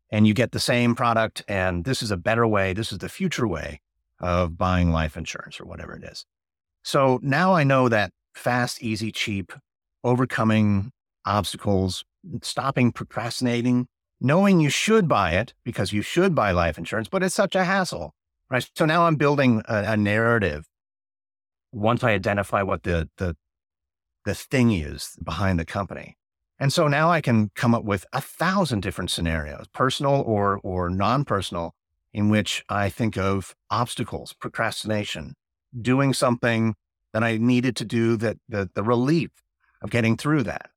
[0.10, 2.74] And you get the same product, and this is a better way.
[2.74, 3.82] This is the future way
[4.20, 6.26] of buying life insurance or whatever it is.
[6.84, 9.54] So now I know that fast, easy, cheap,
[10.04, 10.92] overcoming
[11.26, 12.04] obstacles,
[12.42, 13.88] stopping procrastinating,
[14.24, 17.66] knowing you should buy it because you should buy life insurance, but it's such a
[17.66, 18.16] hassle,
[18.50, 18.68] right?
[18.76, 20.66] So now I'm building a, a narrative.
[21.74, 23.36] Once I identify what the, the,
[24.26, 26.18] the thing is behind the company.
[26.58, 30.90] And so now I can come up with a thousand different scenarios, personal or, or
[30.90, 31.76] non-personal,
[32.14, 35.34] in which I think of obstacles, procrastination,
[35.80, 36.76] doing something
[37.12, 39.32] that I needed to do that the, the relief
[39.82, 40.70] of getting through that.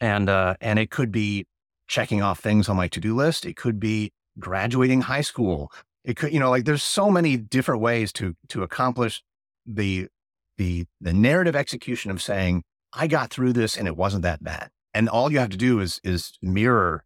[0.00, 1.46] And, uh, and it could be
[1.86, 3.46] checking off things on my to-do list.
[3.46, 5.72] It could be graduating high school.
[6.04, 9.22] It could, you know, like there's so many different ways to, to accomplish
[9.66, 10.08] the,
[10.56, 14.70] the, the narrative execution of saying, I got through this and it wasn't that bad.
[14.94, 17.04] And all you have to do is, is mirror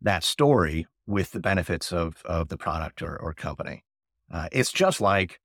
[0.00, 3.84] that story with the benefits of, of the product or, or company.
[4.32, 5.40] Uh, it's just like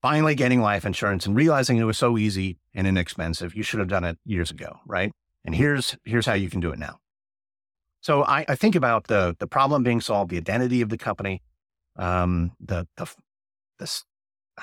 [0.00, 3.54] finally getting life insurance and realizing it was so easy and inexpensive.
[3.54, 5.10] You should have done it years ago, right?
[5.44, 6.98] And here's here's how you can do it now.
[8.08, 11.42] So I, I think about the the problem being solved, the identity of the company,
[11.96, 13.06] um, the the
[13.78, 14.02] the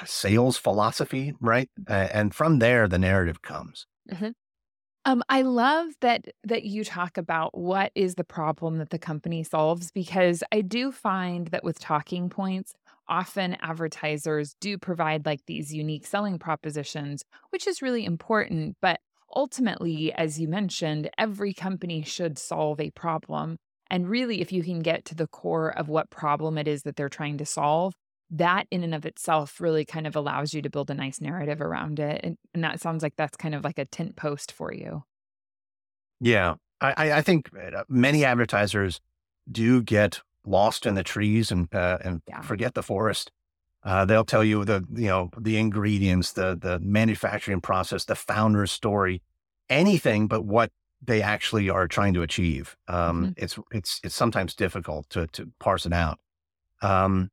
[0.04, 1.70] sales philosophy, right?
[1.88, 3.86] Uh, and from there, the narrative comes.
[4.12, 4.30] Mm-hmm.
[5.06, 9.44] Um, I love that that you talk about what is the problem that the company
[9.44, 12.74] solves because I do find that with talking points,
[13.08, 18.78] often advertisers do provide like these unique selling propositions, which is really important.
[18.82, 19.02] But
[19.34, 23.58] ultimately, as you mentioned, every company should solve a problem.
[23.90, 26.96] And really, if you can get to the core of what problem it is that
[26.96, 27.94] they're trying to solve,
[28.32, 31.62] that in and of itself really kind of allows you to build a nice narrative
[31.62, 32.22] around it.
[32.24, 35.04] And, and that sounds like that's kind of like a tent post for you.
[36.20, 36.56] Yeah.
[36.82, 39.00] I, I think uh, many advertisers
[39.50, 42.42] do get lost in the trees and uh, and yeah.
[42.42, 43.32] forget the forest.
[43.86, 48.72] Uh, they'll tell you the you know the ingredients, the the manufacturing process, the founder's
[48.72, 49.22] story,
[49.70, 50.72] anything but what
[51.02, 52.76] they actually are trying to achieve.
[52.88, 53.34] Um, Mhm.
[53.38, 56.20] It's it's it's sometimes difficult to to parse it out.
[56.82, 57.32] Um,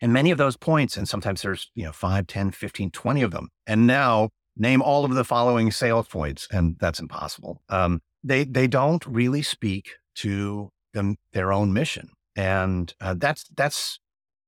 [0.00, 3.30] and many of those points, and sometimes there's you know 5, 10, 15, 20 of
[3.30, 3.48] them.
[3.66, 7.62] And now name all of the following sales points, and that's impossible.
[7.68, 13.98] Um, they they don't really speak to them their own mission, and uh, that's that's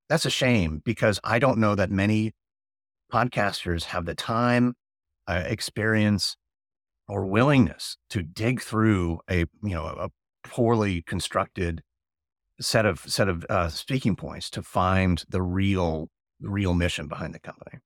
[0.09, 2.33] that's a shame because I don't know that many
[3.13, 4.75] podcasters have the time,
[5.27, 6.37] uh, experience,
[7.09, 10.09] or willingness to dig through a you know a
[10.45, 11.83] poorly constructed
[12.61, 16.09] set of set of uh, speaking points to find the real
[16.41, 17.79] real mission behind the company.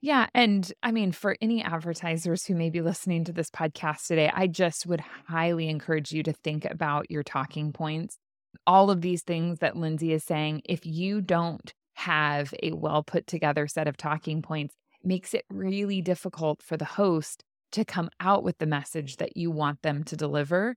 [0.00, 0.26] Yeah.
[0.34, 4.48] And I mean, for any advertisers who may be listening to this podcast today, I
[4.48, 8.18] just would highly encourage you to think about your talking points.
[8.66, 13.26] All of these things that Lindsay is saying, if you don't have a well put
[13.26, 18.10] together set of talking points, it makes it really difficult for the host to come
[18.20, 20.76] out with the message that you want them to deliver.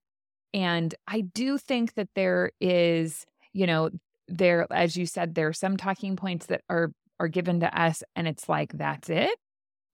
[0.54, 3.90] And I do think that there is, you know,
[4.28, 8.04] there, as you said, there are some talking points that are are given to us
[8.16, 9.38] and it's like that's it?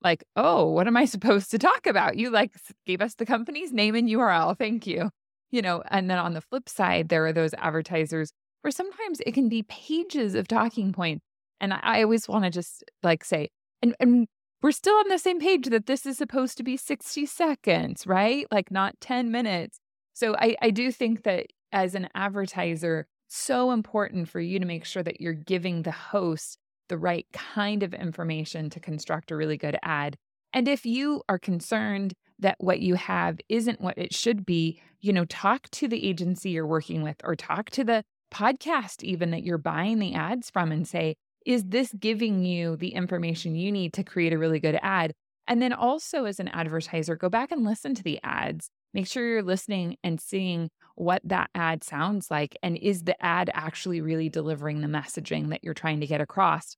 [0.03, 2.17] Like oh what am i supposed to talk about?
[2.17, 2.53] You like
[2.85, 5.11] gave us the company's name and url thank you
[5.51, 9.33] you know and then on the flip side there are those advertisers where sometimes it
[9.33, 11.23] can be pages of talking points
[11.59, 13.49] and i, always want to just like say
[13.81, 14.27] and, and
[14.61, 18.45] we're still on the same page that this is supposed to be 60 seconds right
[18.51, 19.79] like not 10 minutes
[20.13, 24.83] so i i do think that as an advertiser so important for you to make
[24.83, 26.57] sure that you're giving the host
[26.89, 30.17] the right kind of information to construct a really good ad.
[30.53, 35.13] And if you are concerned that what you have isn't what it should be, you
[35.13, 39.43] know, talk to the agency you're working with or talk to the podcast even that
[39.43, 43.93] you're buying the ads from and say, is this giving you the information you need
[43.93, 45.13] to create a really good ad?
[45.47, 48.69] And then also as an advertiser, go back and listen to the ads.
[48.93, 52.55] Make sure you're listening and seeing what that ad sounds like.
[52.61, 56.77] And is the ad actually really delivering the messaging that you're trying to get across?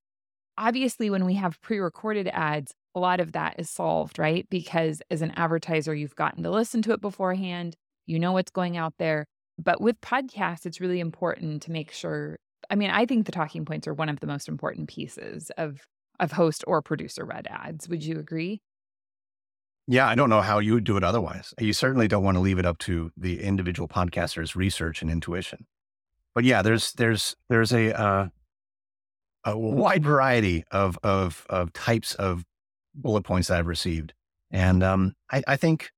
[0.58, 4.48] Obviously, when we have pre recorded ads, a lot of that is solved, right?
[4.50, 8.78] Because as an advertiser, you've gotten to listen to it beforehand, you know what's going
[8.78, 9.26] out there.
[9.58, 12.38] But with podcasts, it's really important to make sure.
[12.70, 15.82] I mean, I think the talking points are one of the most important pieces of
[16.20, 17.90] of host or producer read ads.
[17.90, 18.62] Would you agree?
[19.88, 21.54] Yeah, I don't know how you would do it otherwise.
[21.60, 25.66] You certainly don't want to leave it up to the individual podcaster's research and intuition.
[26.34, 28.28] But yeah, there's there's there's a uh,
[29.46, 32.46] a wide variety of of of types of
[32.96, 34.14] bullet points that I've received,
[34.52, 35.92] and um, I, I think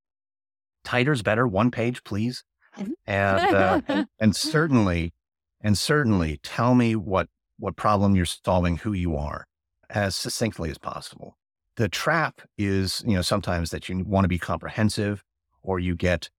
[0.94, 1.48] is better.
[1.48, 2.44] One page, please,
[2.78, 5.14] and, uh, and and certainly
[5.62, 7.28] and certainly tell me what
[7.58, 9.46] what problem you're solving, who you are,
[9.90, 11.38] as succinctly as possible.
[11.78, 15.24] The trap is, you know, sometimes that you want to be comprehensive,
[15.62, 16.30] or you get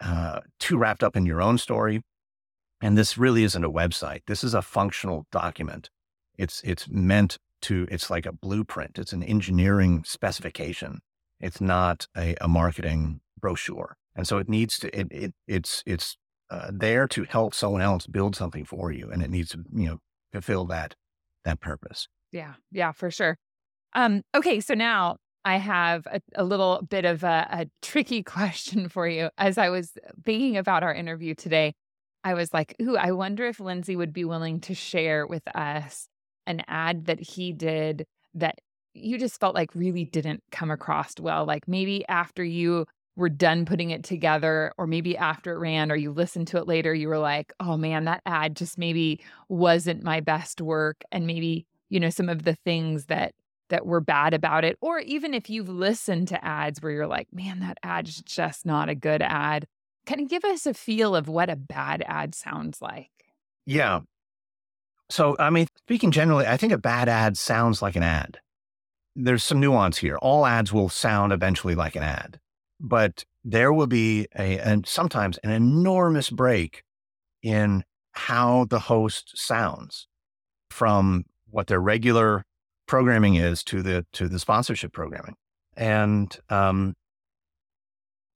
[0.00, 2.02] uh, too wrapped up in your own story.
[2.80, 4.22] And this really isn't a website.
[4.26, 5.90] This is a functional document.
[6.38, 7.86] It's it's meant to.
[7.90, 8.98] It's like a blueprint.
[8.98, 11.00] It's an engineering specification.
[11.40, 13.96] It's not a, a marketing brochure.
[14.14, 14.98] And so it needs to.
[14.98, 16.16] It, it it's it's
[16.50, 19.86] uh, there to help someone else build something for you, and it needs to you
[19.86, 19.98] know
[20.32, 20.94] fulfill that
[21.44, 22.08] that purpose.
[22.30, 23.36] Yeah, yeah, for sure.
[23.94, 28.88] Um, okay, so now I have a, a little bit of a, a tricky question
[28.88, 29.30] for you.
[29.36, 29.92] As I was
[30.24, 31.74] thinking about our interview today,
[32.24, 36.08] I was like, ooh, I wonder if Lindsay would be willing to share with us
[36.46, 38.56] an ad that he did that
[38.94, 41.44] you just felt like really didn't come across well.
[41.46, 45.96] Like maybe after you were done putting it together, or maybe after it ran, or
[45.96, 50.02] you listened to it later, you were like, oh man, that ad just maybe wasn't
[50.02, 51.02] my best work.
[51.12, 53.34] And maybe, you know, some of the things that
[53.68, 54.76] that were bad about it.
[54.82, 58.90] Or even if you've listened to ads where you're like, man, that ad's just not
[58.90, 59.66] a good ad.
[60.04, 63.10] Kind of give us a feel of what a bad ad sounds like.
[63.64, 64.00] Yeah.
[65.12, 68.38] So, I mean, speaking generally, I think a bad ad sounds like an ad.
[69.14, 70.16] There's some nuance here.
[70.16, 72.40] All ads will sound eventually like an ad,
[72.80, 76.82] but there will be a, and sometimes an enormous break
[77.42, 80.08] in how the host sounds
[80.70, 82.46] from what their regular
[82.86, 85.34] programming is to the to the sponsorship programming,
[85.76, 86.94] and um,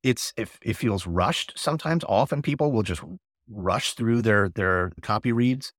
[0.03, 1.55] it's if it feels rushed.
[1.57, 3.01] Sometimes, often people will just
[3.49, 5.73] rush through their their copy reads,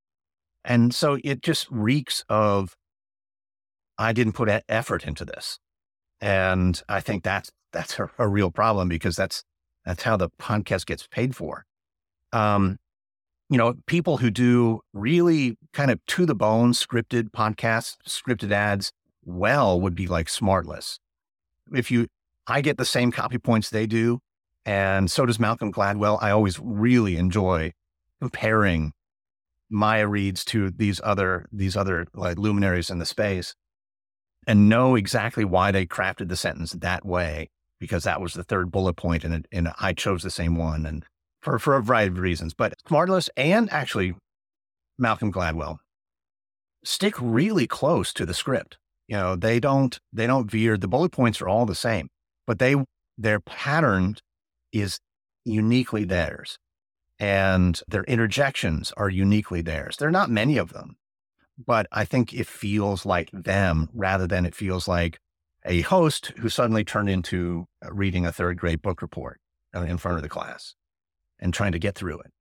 [0.68, 2.76] and so it just reeks of
[3.97, 5.57] I didn't put effort into this,
[6.22, 9.43] and I think that's that's a, a real problem because that's
[9.86, 11.65] that's how the podcast gets paid for.
[12.34, 12.78] Um,
[13.49, 18.91] you know, people who do really kind of to the bone scripted podcasts, scripted ads
[19.24, 20.99] well would be like Smartless.
[21.74, 22.07] If you
[22.47, 24.20] I get the same copy points they do.
[24.65, 26.18] And so does Malcolm Gladwell.
[26.22, 27.74] I always really enjoy
[28.22, 28.93] comparing
[29.70, 33.53] Maya reads to these other these other like luminaries in the space
[34.45, 37.49] and know exactly why they crafted the sentence that way
[37.80, 41.03] because that was the third bullet point and, and I chose the same one and
[41.41, 42.53] for, for a variety of reasons.
[42.53, 44.15] But Smartless and actually
[44.97, 45.78] Malcolm Gladwell
[46.84, 48.78] stick really close to the script.
[49.07, 50.78] You know, they don't they don't veer.
[50.78, 52.09] The bullet points are all the same,
[52.45, 52.76] but they
[53.18, 54.15] their pattern
[54.72, 54.99] is
[55.45, 56.57] uniquely theirs
[57.20, 59.97] and their interjections are uniquely theirs.
[59.97, 60.97] There are not many of them,
[61.57, 65.20] but I think it feels like them rather than it feels like
[65.65, 69.39] a host who suddenly turned into uh, reading a third grade book report
[69.76, 70.76] uh, in front of the class
[71.39, 72.32] and trying to get through it.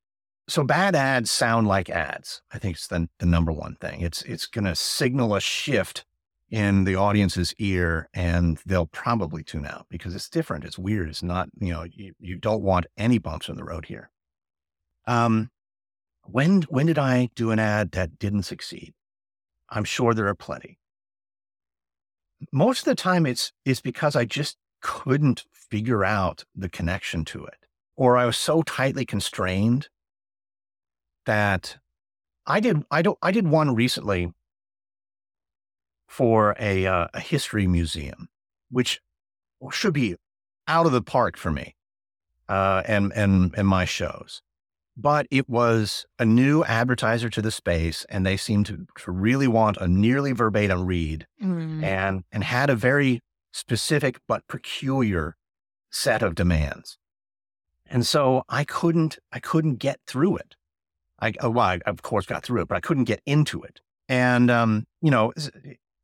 [0.49, 2.41] So bad ads sound like ads.
[2.53, 4.01] I think it's the, the number one thing.
[4.01, 6.05] It's it's going to signal a shift
[6.49, 10.65] in the audience's ear and they'll probably tune out because it's different.
[10.65, 11.09] It's weird.
[11.09, 14.11] It's not, you know, you, you don't want any bumps in the road here.
[15.07, 15.51] Um,
[16.25, 18.95] when when did I do an ad that didn't succeed?
[19.71, 20.79] I'm sure there are plenty.
[22.53, 27.45] Most of the time, it's it's because I just couldn't figure out the connection to
[27.45, 29.89] it, or I was so tightly constrained
[31.25, 31.79] that
[32.47, 34.33] I did I don't I did one recently
[36.09, 38.29] for a uh, a history museum,
[38.71, 39.01] which
[39.71, 40.17] should be
[40.69, 41.77] out of the park for me
[42.49, 44.43] uh, and and and my shows
[44.97, 49.47] but it was a new advertiser to the space and they seemed to, to really
[49.47, 51.83] want a nearly verbatim read mm.
[51.83, 53.21] and and had a very
[53.53, 55.37] specific but peculiar
[55.91, 56.97] set of demands.
[57.87, 60.57] And so i couldn't i couldn't get through it.
[61.21, 63.81] I oh, well, I of course got through it but i couldn't get into it.
[64.09, 65.33] And um you know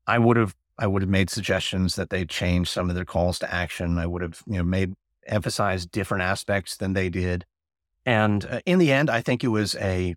[0.06, 3.38] i would have i would have made suggestions that they change some of their calls
[3.38, 3.96] to action.
[3.96, 4.92] I would have you know made
[5.26, 7.46] emphasize different aspects than they did
[8.04, 10.14] and uh, in the end, I think it was a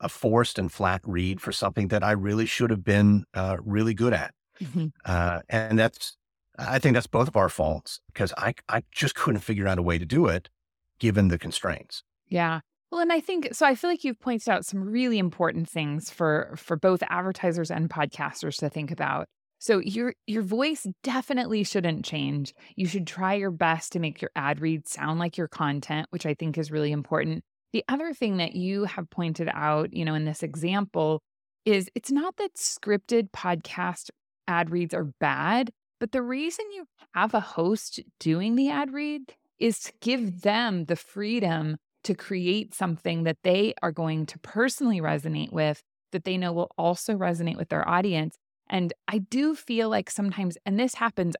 [0.00, 3.94] a forced and flat read for something that I really should have been uh, really
[3.94, 4.34] good at.
[4.62, 4.88] Mm-hmm.
[5.04, 6.16] Uh, and that's,
[6.58, 9.82] I think that's both of our faults because I, I just couldn't figure out a
[9.82, 10.50] way to do it
[10.98, 12.02] given the constraints.
[12.28, 12.60] Yeah.
[12.90, 13.66] Well, and I think so.
[13.66, 17.90] I feel like you've pointed out some really important things for for both advertisers and
[17.90, 19.28] podcasters to think about.
[19.58, 22.54] So your your voice definitely shouldn't change.
[22.76, 26.26] You should try your best to make your ad reads sound like your content, which
[26.26, 27.42] I think is really important.
[27.72, 31.22] The other thing that you have pointed out, you know, in this example
[31.64, 34.10] is it's not that scripted podcast
[34.46, 39.34] ad reads are bad, but the reason you have a host doing the ad read
[39.58, 45.00] is to give them the freedom to create something that they are going to personally
[45.00, 45.82] resonate with,
[46.12, 48.36] that they know will also resonate with their audience.
[48.68, 51.34] And I do feel like sometimes, and this happens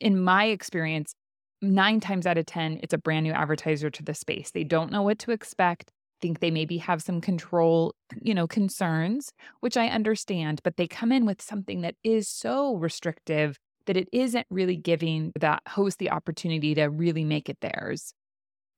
[0.00, 1.14] in my experience,
[1.62, 4.50] nine times out of 10, it's a brand new advertiser to the space.
[4.50, 9.32] They don't know what to expect, think they maybe have some control, you know, concerns,
[9.60, 14.08] which I understand, but they come in with something that is so restrictive that it
[14.12, 18.12] isn't really giving that host the opportunity to really make it theirs.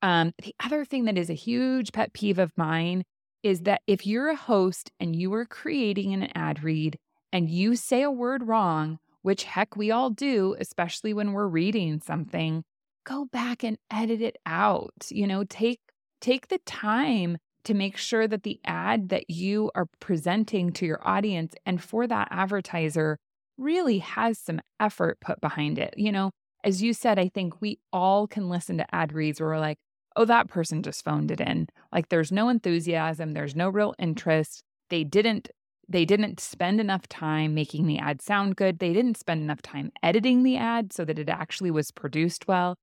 [0.03, 3.05] Um, the other thing that is a huge pet peeve of mine
[3.43, 6.99] is that if you're a host and you are creating an ad read
[7.33, 12.01] and you say a word wrong, which heck we all do, especially when we're reading
[12.01, 12.64] something,
[13.05, 15.07] go back and edit it out.
[15.11, 15.81] You know, take
[16.20, 21.07] take the time to make sure that the ad that you are presenting to your
[21.07, 23.18] audience and for that advertiser
[23.57, 25.95] really has some effort put behind it.
[25.97, 26.31] You know,
[26.64, 29.79] as you said, I think we all can listen to ad reads where we're like,
[30.16, 31.68] oh, that person just phoned it in.
[31.93, 34.62] Like there's no enthusiasm, there's no real interest.
[34.91, 35.51] They didn't
[35.89, 38.78] they didn't spend enough time making the ad sound good.
[38.78, 42.76] They didn't spend enough time editing the ad so that it actually was produced well.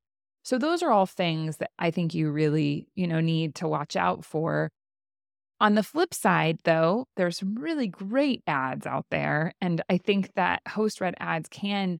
[0.43, 3.95] So those are all things that I think you really, you know, need to watch
[3.95, 4.71] out for.
[5.59, 9.53] On the flip side, though, there's some really great ads out there.
[9.61, 11.99] And I think that host read ads can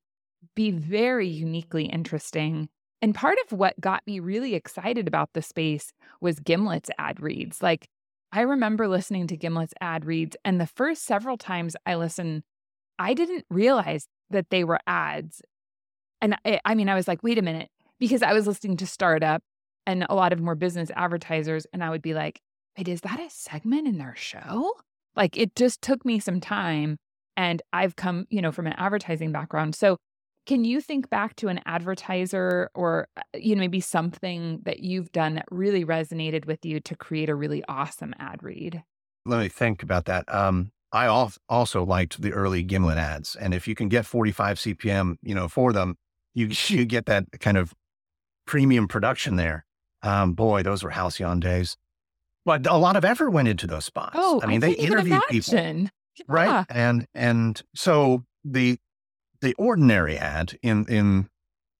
[0.56, 2.70] be very uniquely interesting.
[3.02, 5.92] And part of what got me really excited about the space
[6.22, 7.62] was Gimlet's ad reads.
[7.62, 7.88] Like
[8.32, 12.44] I remember listening to Gimlet's ad reads, and the first several times I listened,
[13.00, 15.42] I didn't realize that they were ads.
[16.22, 17.70] And I, I mean, I was like, wait a minute,
[18.00, 19.42] because I was listening to Startup
[19.86, 22.42] and a lot of more business advertisers, and I would be like,
[22.78, 24.74] wait, is that a segment in their show?
[25.16, 26.98] Like, it just took me some time.
[27.38, 29.76] And I've come, you know, from an advertising background.
[29.76, 29.98] So
[30.46, 35.12] can you think back to an advertiser or uh, you know maybe something that you've
[35.12, 38.84] done that really resonated with you to create a really awesome ad read?
[39.26, 40.32] Let me think about that.
[40.34, 41.08] Um, I
[41.50, 45.48] also liked the early Gimlet ads, and if you can get 45 CPM, you know,
[45.48, 45.98] for them,
[46.34, 47.74] you you get that kind of
[48.46, 49.66] premium production there.
[50.04, 51.76] Um, boy, those were halcyon days.
[52.46, 54.16] But a lot of effort went into those spots.
[54.16, 55.92] Oh, I mean, I they interviewed people, imagine.
[56.28, 56.64] right?
[56.70, 58.78] And and so the
[59.46, 61.30] the ordinary ad in in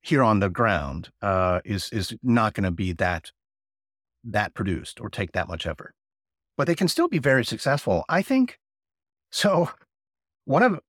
[0.02, 3.32] here on the ground uh, is is not going to be that
[4.24, 5.96] that produced or take that much effort,
[6.56, 8.06] but they can still be very successful.
[8.08, 8.60] I think.
[9.32, 9.72] So
[10.46, 10.80] one of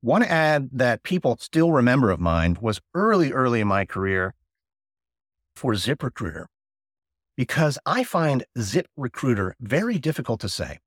[0.00, 4.34] one ad that people still remember of mine was early, early in my career
[5.54, 6.46] for ZipRecruiter,
[7.36, 10.80] because I find ZipRecruiter very difficult to say.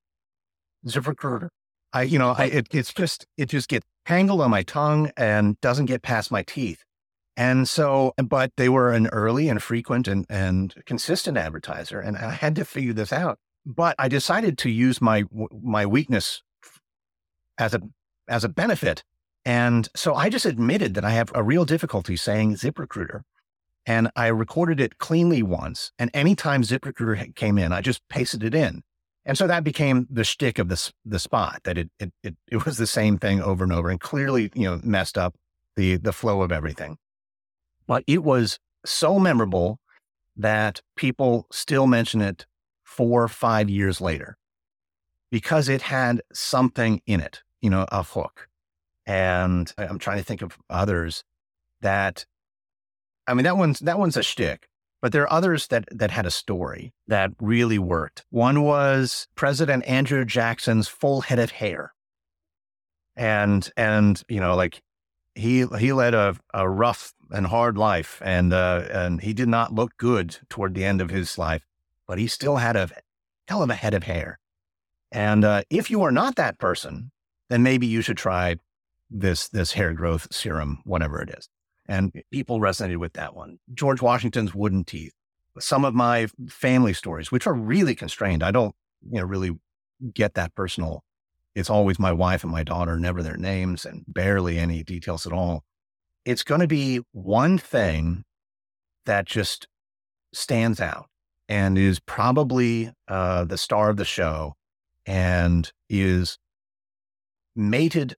[0.85, 1.47] ZipRecruiter.
[1.95, 5.59] I, you know, I, it, it's just, it just gets tangled on my tongue and
[5.61, 6.83] doesn't get past my teeth.
[7.37, 12.01] And so, but they were an early and frequent and, and consistent advertiser.
[12.01, 13.39] And I had to figure this out.
[13.65, 15.23] But I decided to use my,
[15.63, 16.43] my weakness
[17.57, 17.79] as a,
[18.27, 19.05] as a benefit.
[19.45, 23.21] And so I just admitted that I have a real difficulty saying ZipRecruiter.
[23.85, 25.93] And I recorded it cleanly once.
[25.97, 28.83] And anytime ZipRecruiter came in, I just pasted it in.
[29.25, 32.65] And so that became the shtick of the, the spot that it, it, it, it
[32.65, 35.35] was the same thing over and over and clearly, you know, messed up
[35.75, 36.97] the, the flow of everything.
[37.87, 39.79] But it was so memorable
[40.37, 42.45] that people still mention it
[42.83, 44.37] four or five years later
[45.31, 48.47] because it had something in it, you know, a hook.
[49.07, 51.23] And I'm trying to think of others
[51.81, 52.25] that,
[53.27, 54.67] I mean, that one's, that one's a shtick,
[55.05, 58.25] but there are others that, that had a story that really worked.
[58.31, 61.93] One was President Andrew Jackson's full head of hair.
[63.15, 64.81] And, and, you know, like
[65.35, 69.75] he, he led a, a rough and hard life and, uh, and he did not
[69.75, 71.61] look good toward the end of his life,
[72.07, 72.89] but he still had a
[73.47, 74.39] hell of a head of hair.
[75.11, 77.11] And, uh, if you are not that person,
[77.51, 78.55] then maybe you should try
[79.11, 81.47] this, this hair growth serum, whatever it is.
[81.87, 83.59] And people resonated with that one.
[83.73, 85.13] George Washington's wooden teeth.
[85.59, 88.43] Some of my family stories, which are really constrained.
[88.43, 88.75] I don't,
[89.09, 89.51] you know, really
[90.13, 91.03] get that personal.
[91.53, 95.31] It's always my wife and my daughter, never their names and barely any details at
[95.31, 95.63] all.
[96.25, 98.23] It's going to be one thing
[99.05, 99.67] that just
[100.33, 101.05] stands out
[101.47, 104.55] and is probably uh, the star of the show
[105.05, 106.37] and is
[107.55, 108.15] mated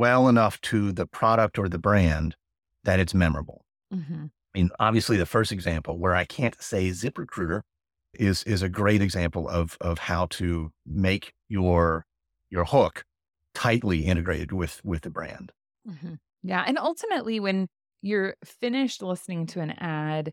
[0.00, 2.36] well enough to the product or the brand
[2.84, 3.64] that it's memorable.
[3.90, 7.62] hmm I mean, obviously, the first example where I can't say ZipRecruiter
[8.14, 12.06] is is a great example of of how to make your
[12.50, 13.04] your hook
[13.54, 15.52] tightly integrated with with the brand.
[15.86, 16.64] hmm Yeah.
[16.66, 17.68] And ultimately, when
[18.02, 20.32] you're finished listening to an ad,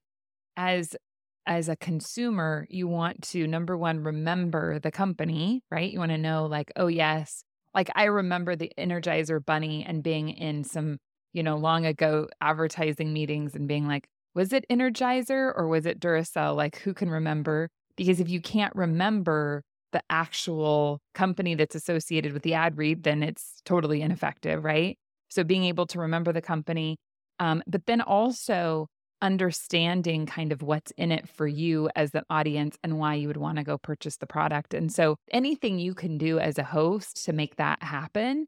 [0.58, 0.96] as
[1.48, 5.92] as a consumer, you want to number one remember the company, right?
[5.92, 7.44] You want to know, like, oh yes,
[7.78, 10.98] like I remember the Energizer Bunny and being in some,
[11.32, 16.00] you know, long ago advertising meetings and being like, was it Energizer or was it
[16.00, 16.56] Duracell?
[16.56, 17.70] Like, who can remember?
[17.96, 19.62] Because if you can't remember
[19.92, 24.98] the actual company that's associated with the ad read, then it's totally ineffective, right?
[25.30, 26.98] So being able to remember the company,
[27.40, 28.88] um, but then also
[29.22, 33.38] understanding kind of what's in it for you as an audience and why you would
[33.38, 34.74] want to go purchase the product.
[34.74, 38.48] And so anything you can do as a host to make that happen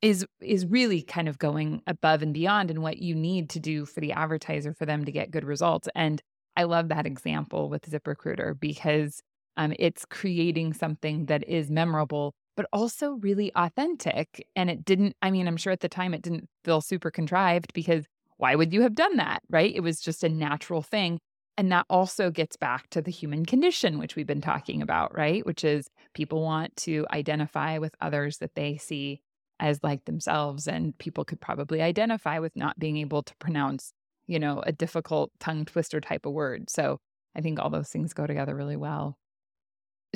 [0.00, 3.86] is is really kind of going above and beyond and what you need to do
[3.86, 5.88] for the advertiser for them to get good results.
[5.94, 6.20] And
[6.56, 9.22] I love that example with ZipRecruiter because
[9.56, 14.46] um, it's creating something that is memorable, but also really authentic.
[14.56, 17.72] And it didn't, I mean, I'm sure at the time it didn't feel super contrived
[17.72, 18.04] because
[18.42, 19.40] why would you have done that?
[19.48, 19.72] Right.
[19.72, 21.20] It was just a natural thing.
[21.56, 25.46] And that also gets back to the human condition, which we've been talking about, right?
[25.46, 29.20] Which is people want to identify with others that they see
[29.60, 30.66] as like themselves.
[30.66, 33.92] And people could probably identify with not being able to pronounce,
[34.26, 36.68] you know, a difficult tongue twister type of word.
[36.68, 36.98] So
[37.36, 39.18] I think all those things go together really well.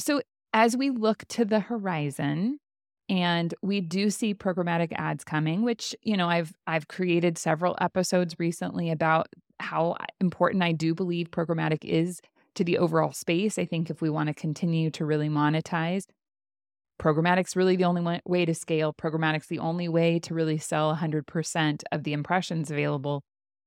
[0.00, 0.20] So
[0.52, 2.58] as we look to the horizon,
[3.08, 8.34] and we do see programmatic ads coming which you know i've i've created several episodes
[8.38, 9.28] recently about
[9.60, 12.20] how important i do believe programmatic is
[12.56, 13.58] to the overall space.
[13.58, 16.06] I think if we want to continue to really monetize
[16.98, 18.92] programmatic's really the only way to scale.
[18.92, 23.22] Programmatic's the only way to really sell 100% of the impressions available.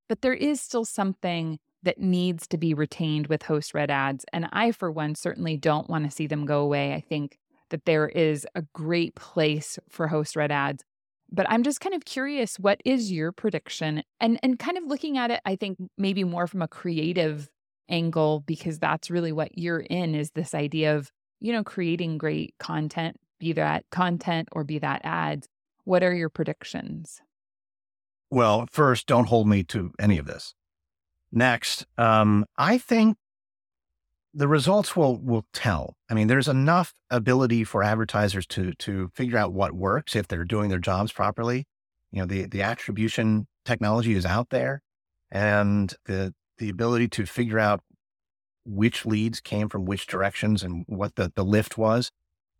[0.08, 4.50] But there is still something that needs to be retained with host read ads and
[4.52, 6.94] i for one certainly don't want to see them go away.
[6.94, 7.38] I think
[7.70, 10.84] that there is a great place for host read ads.
[11.32, 14.03] But I'm just kind of curious, what is your prediction?
[14.20, 17.49] And and kind of looking at it, I think maybe more from a creative
[17.88, 22.55] angle, because that's really what you're in is this idea of, you know, creating great
[22.59, 25.47] content, be that content or be that ads.
[25.86, 27.22] What are your predictions?
[28.32, 30.53] Well, first, don't hold me to any of this.
[31.32, 33.17] Next, um, I think
[34.34, 35.96] the results will will tell.
[36.10, 40.46] I mean, there's enough ability for advertisers to to figure out what works if they're
[40.46, 41.66] doing their jobs properly.
[42.12, 44.82] You know, the the attribution technology is out there,
[45.32, 47.82] and the the ability to figure out
[48.66, 52.12] which leads came from which directions and what the the lift was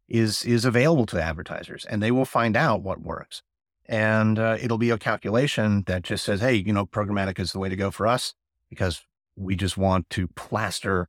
[0.08, 3.44] is is available to advertisers, and they will find out what works.
[3.86, 7.60] And uh, it'll be a calculation that just says, hey, you know, programmatic is the
[7.60, 8.36] way to go for us
[8.70, 9.04] because
[9.36, 11.08] we just want to plaster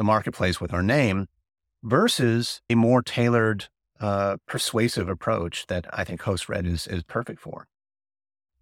[0.00, 1.26] the marketplace with our name
[1.82, 3.68] versus a more tailored,
[4.00, 7.66] uh, persuasive approach that I think host read is, is perfect for.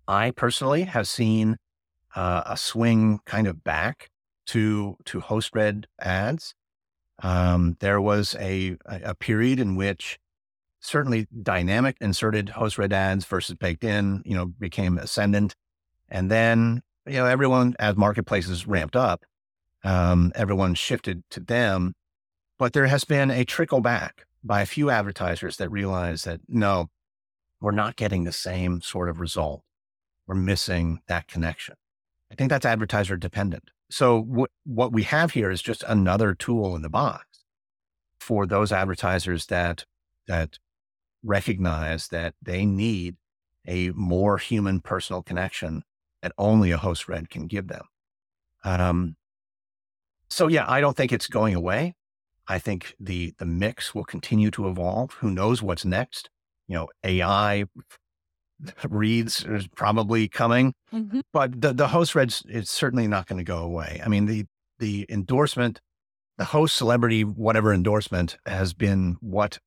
[0.09, 1.57] I personally have seen
[2.16, 4.09] uh, a swing kind of back
[4.47, 6.55] to, to host read ads.
[7.22, 10.18] Um, there was a, a period in which
[10.80, 15.55] certainly dynamic inserted host read ads versus baked in, you know, became ascendant.
[16.09, 19.22] And then, you know, everyone as marketplaces ramped up,
[19.85, 21.95] um, everyone shifted to them.
[22.59, 26.89] But there has been a trickle back by a few advertisers that realize that no,
[27.61, 29.62] we're not getting the same sort of result.
[30.26, 31.76] We're missing that connection.
[32.31, 33.70] I think that's advertiser dependent.
[33.91, 37.45] So what what we have here is just another tool in the box
[38.20, 39.85] for those advertisers that
[40.26, 40.59] that
[41.24, 43.16] recognize that they need
[43.66, 45.83] a more human personal connection
[46.22, 47.85] that only a host read can give them.
[48.64, 49.16] Um,
[50.29, 51.95] so yeah, I don't think it's going away.
[52.47, 55.12] I think the the mix will continue to evolve.
[55.14, 56.31] Who knows what's next?
[56.66, 57.64] You know, AI
[58.89, 61.20] reads is probably coming, mm-hmm.
[61.33, 64.01] but the the host reads is certainly not going to go away.
[64.05, 64.47] I mean, the
[64.79, 65.81] the endorsement,
[66.39, 69.59] the host celebrity whatever endorsement has been what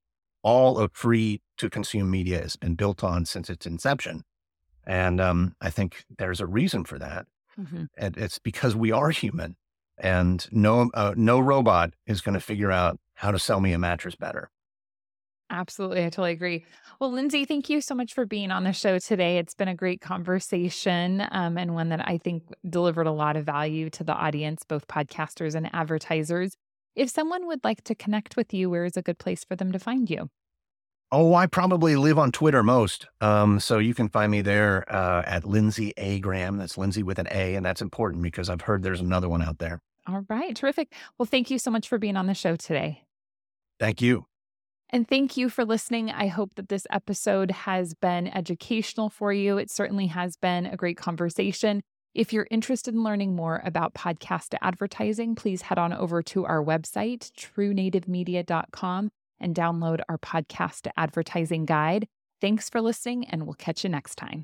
[0.43, 4.24] all of free to consume media has been built on since its inception.
[4.88, 7.28] And um, I think there's a reason for that.
[7.59, 7.84] Mm-hmm.
[7.97, 9.55] And it's because we are human
[10.01, 13.79] and no, uh, no robot is going to figure out how to sell me a
[13.79, 14.49] mattress better.
[15.51, 16.05] Absolutely.
[16.05, 16.65] I totally agree.
[16.99, 19.37] Well, Lindsay, thank you so much for being on the show today.
[19.37, 23.45] It's been a great conversation um, and one that I think delivered a lot of
[23.45, 26.55] value to the audience, both podcasters and advertisers.
[26.95, 29.71] If someone would like to connect with you, where is a good place for them
[29.73, 30.29] to find you?
[31.11, 33.07] Oh, I probably live on Twitter most.
[33.19, 36.19] Um, so you can find me there uh, at Lindsay A.
[36.21, 36.57] Graham.
[36.57, 37.55] That's Lindsay with an A.
[37.55, 39.81] And that's important because I've heard there's another one out there.
[40.07, 40.55] All right.
[40.55, 40.93] Terrific.
[41.17, 43.03] Well, thank you so much for being on the show today.
[43.79, 44.25] Thank you.
[44.89, 46.11] And thank you for listening.
[46.11, 49.57] I hope that this episode has been educational for you.
[49.57, 51.81] It certainly has been a great conversation.
[52.13, 56.61] If you're interested in learning more about podcast advertising, please head on over to our
[56.61, 62.07] website, truenativemedia.com, and download our podcast advertising guide.
[62.41, 64.43] Thanks for listening, and we'll catch you next time.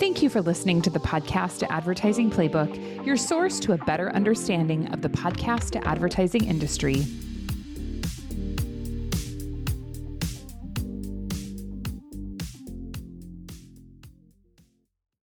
[0.00, 4.10] Thank you for listening to the Podcast to Advertising Playbook, your source to a better
[4.12, 7.04] understanding of the podcast to advertising industry.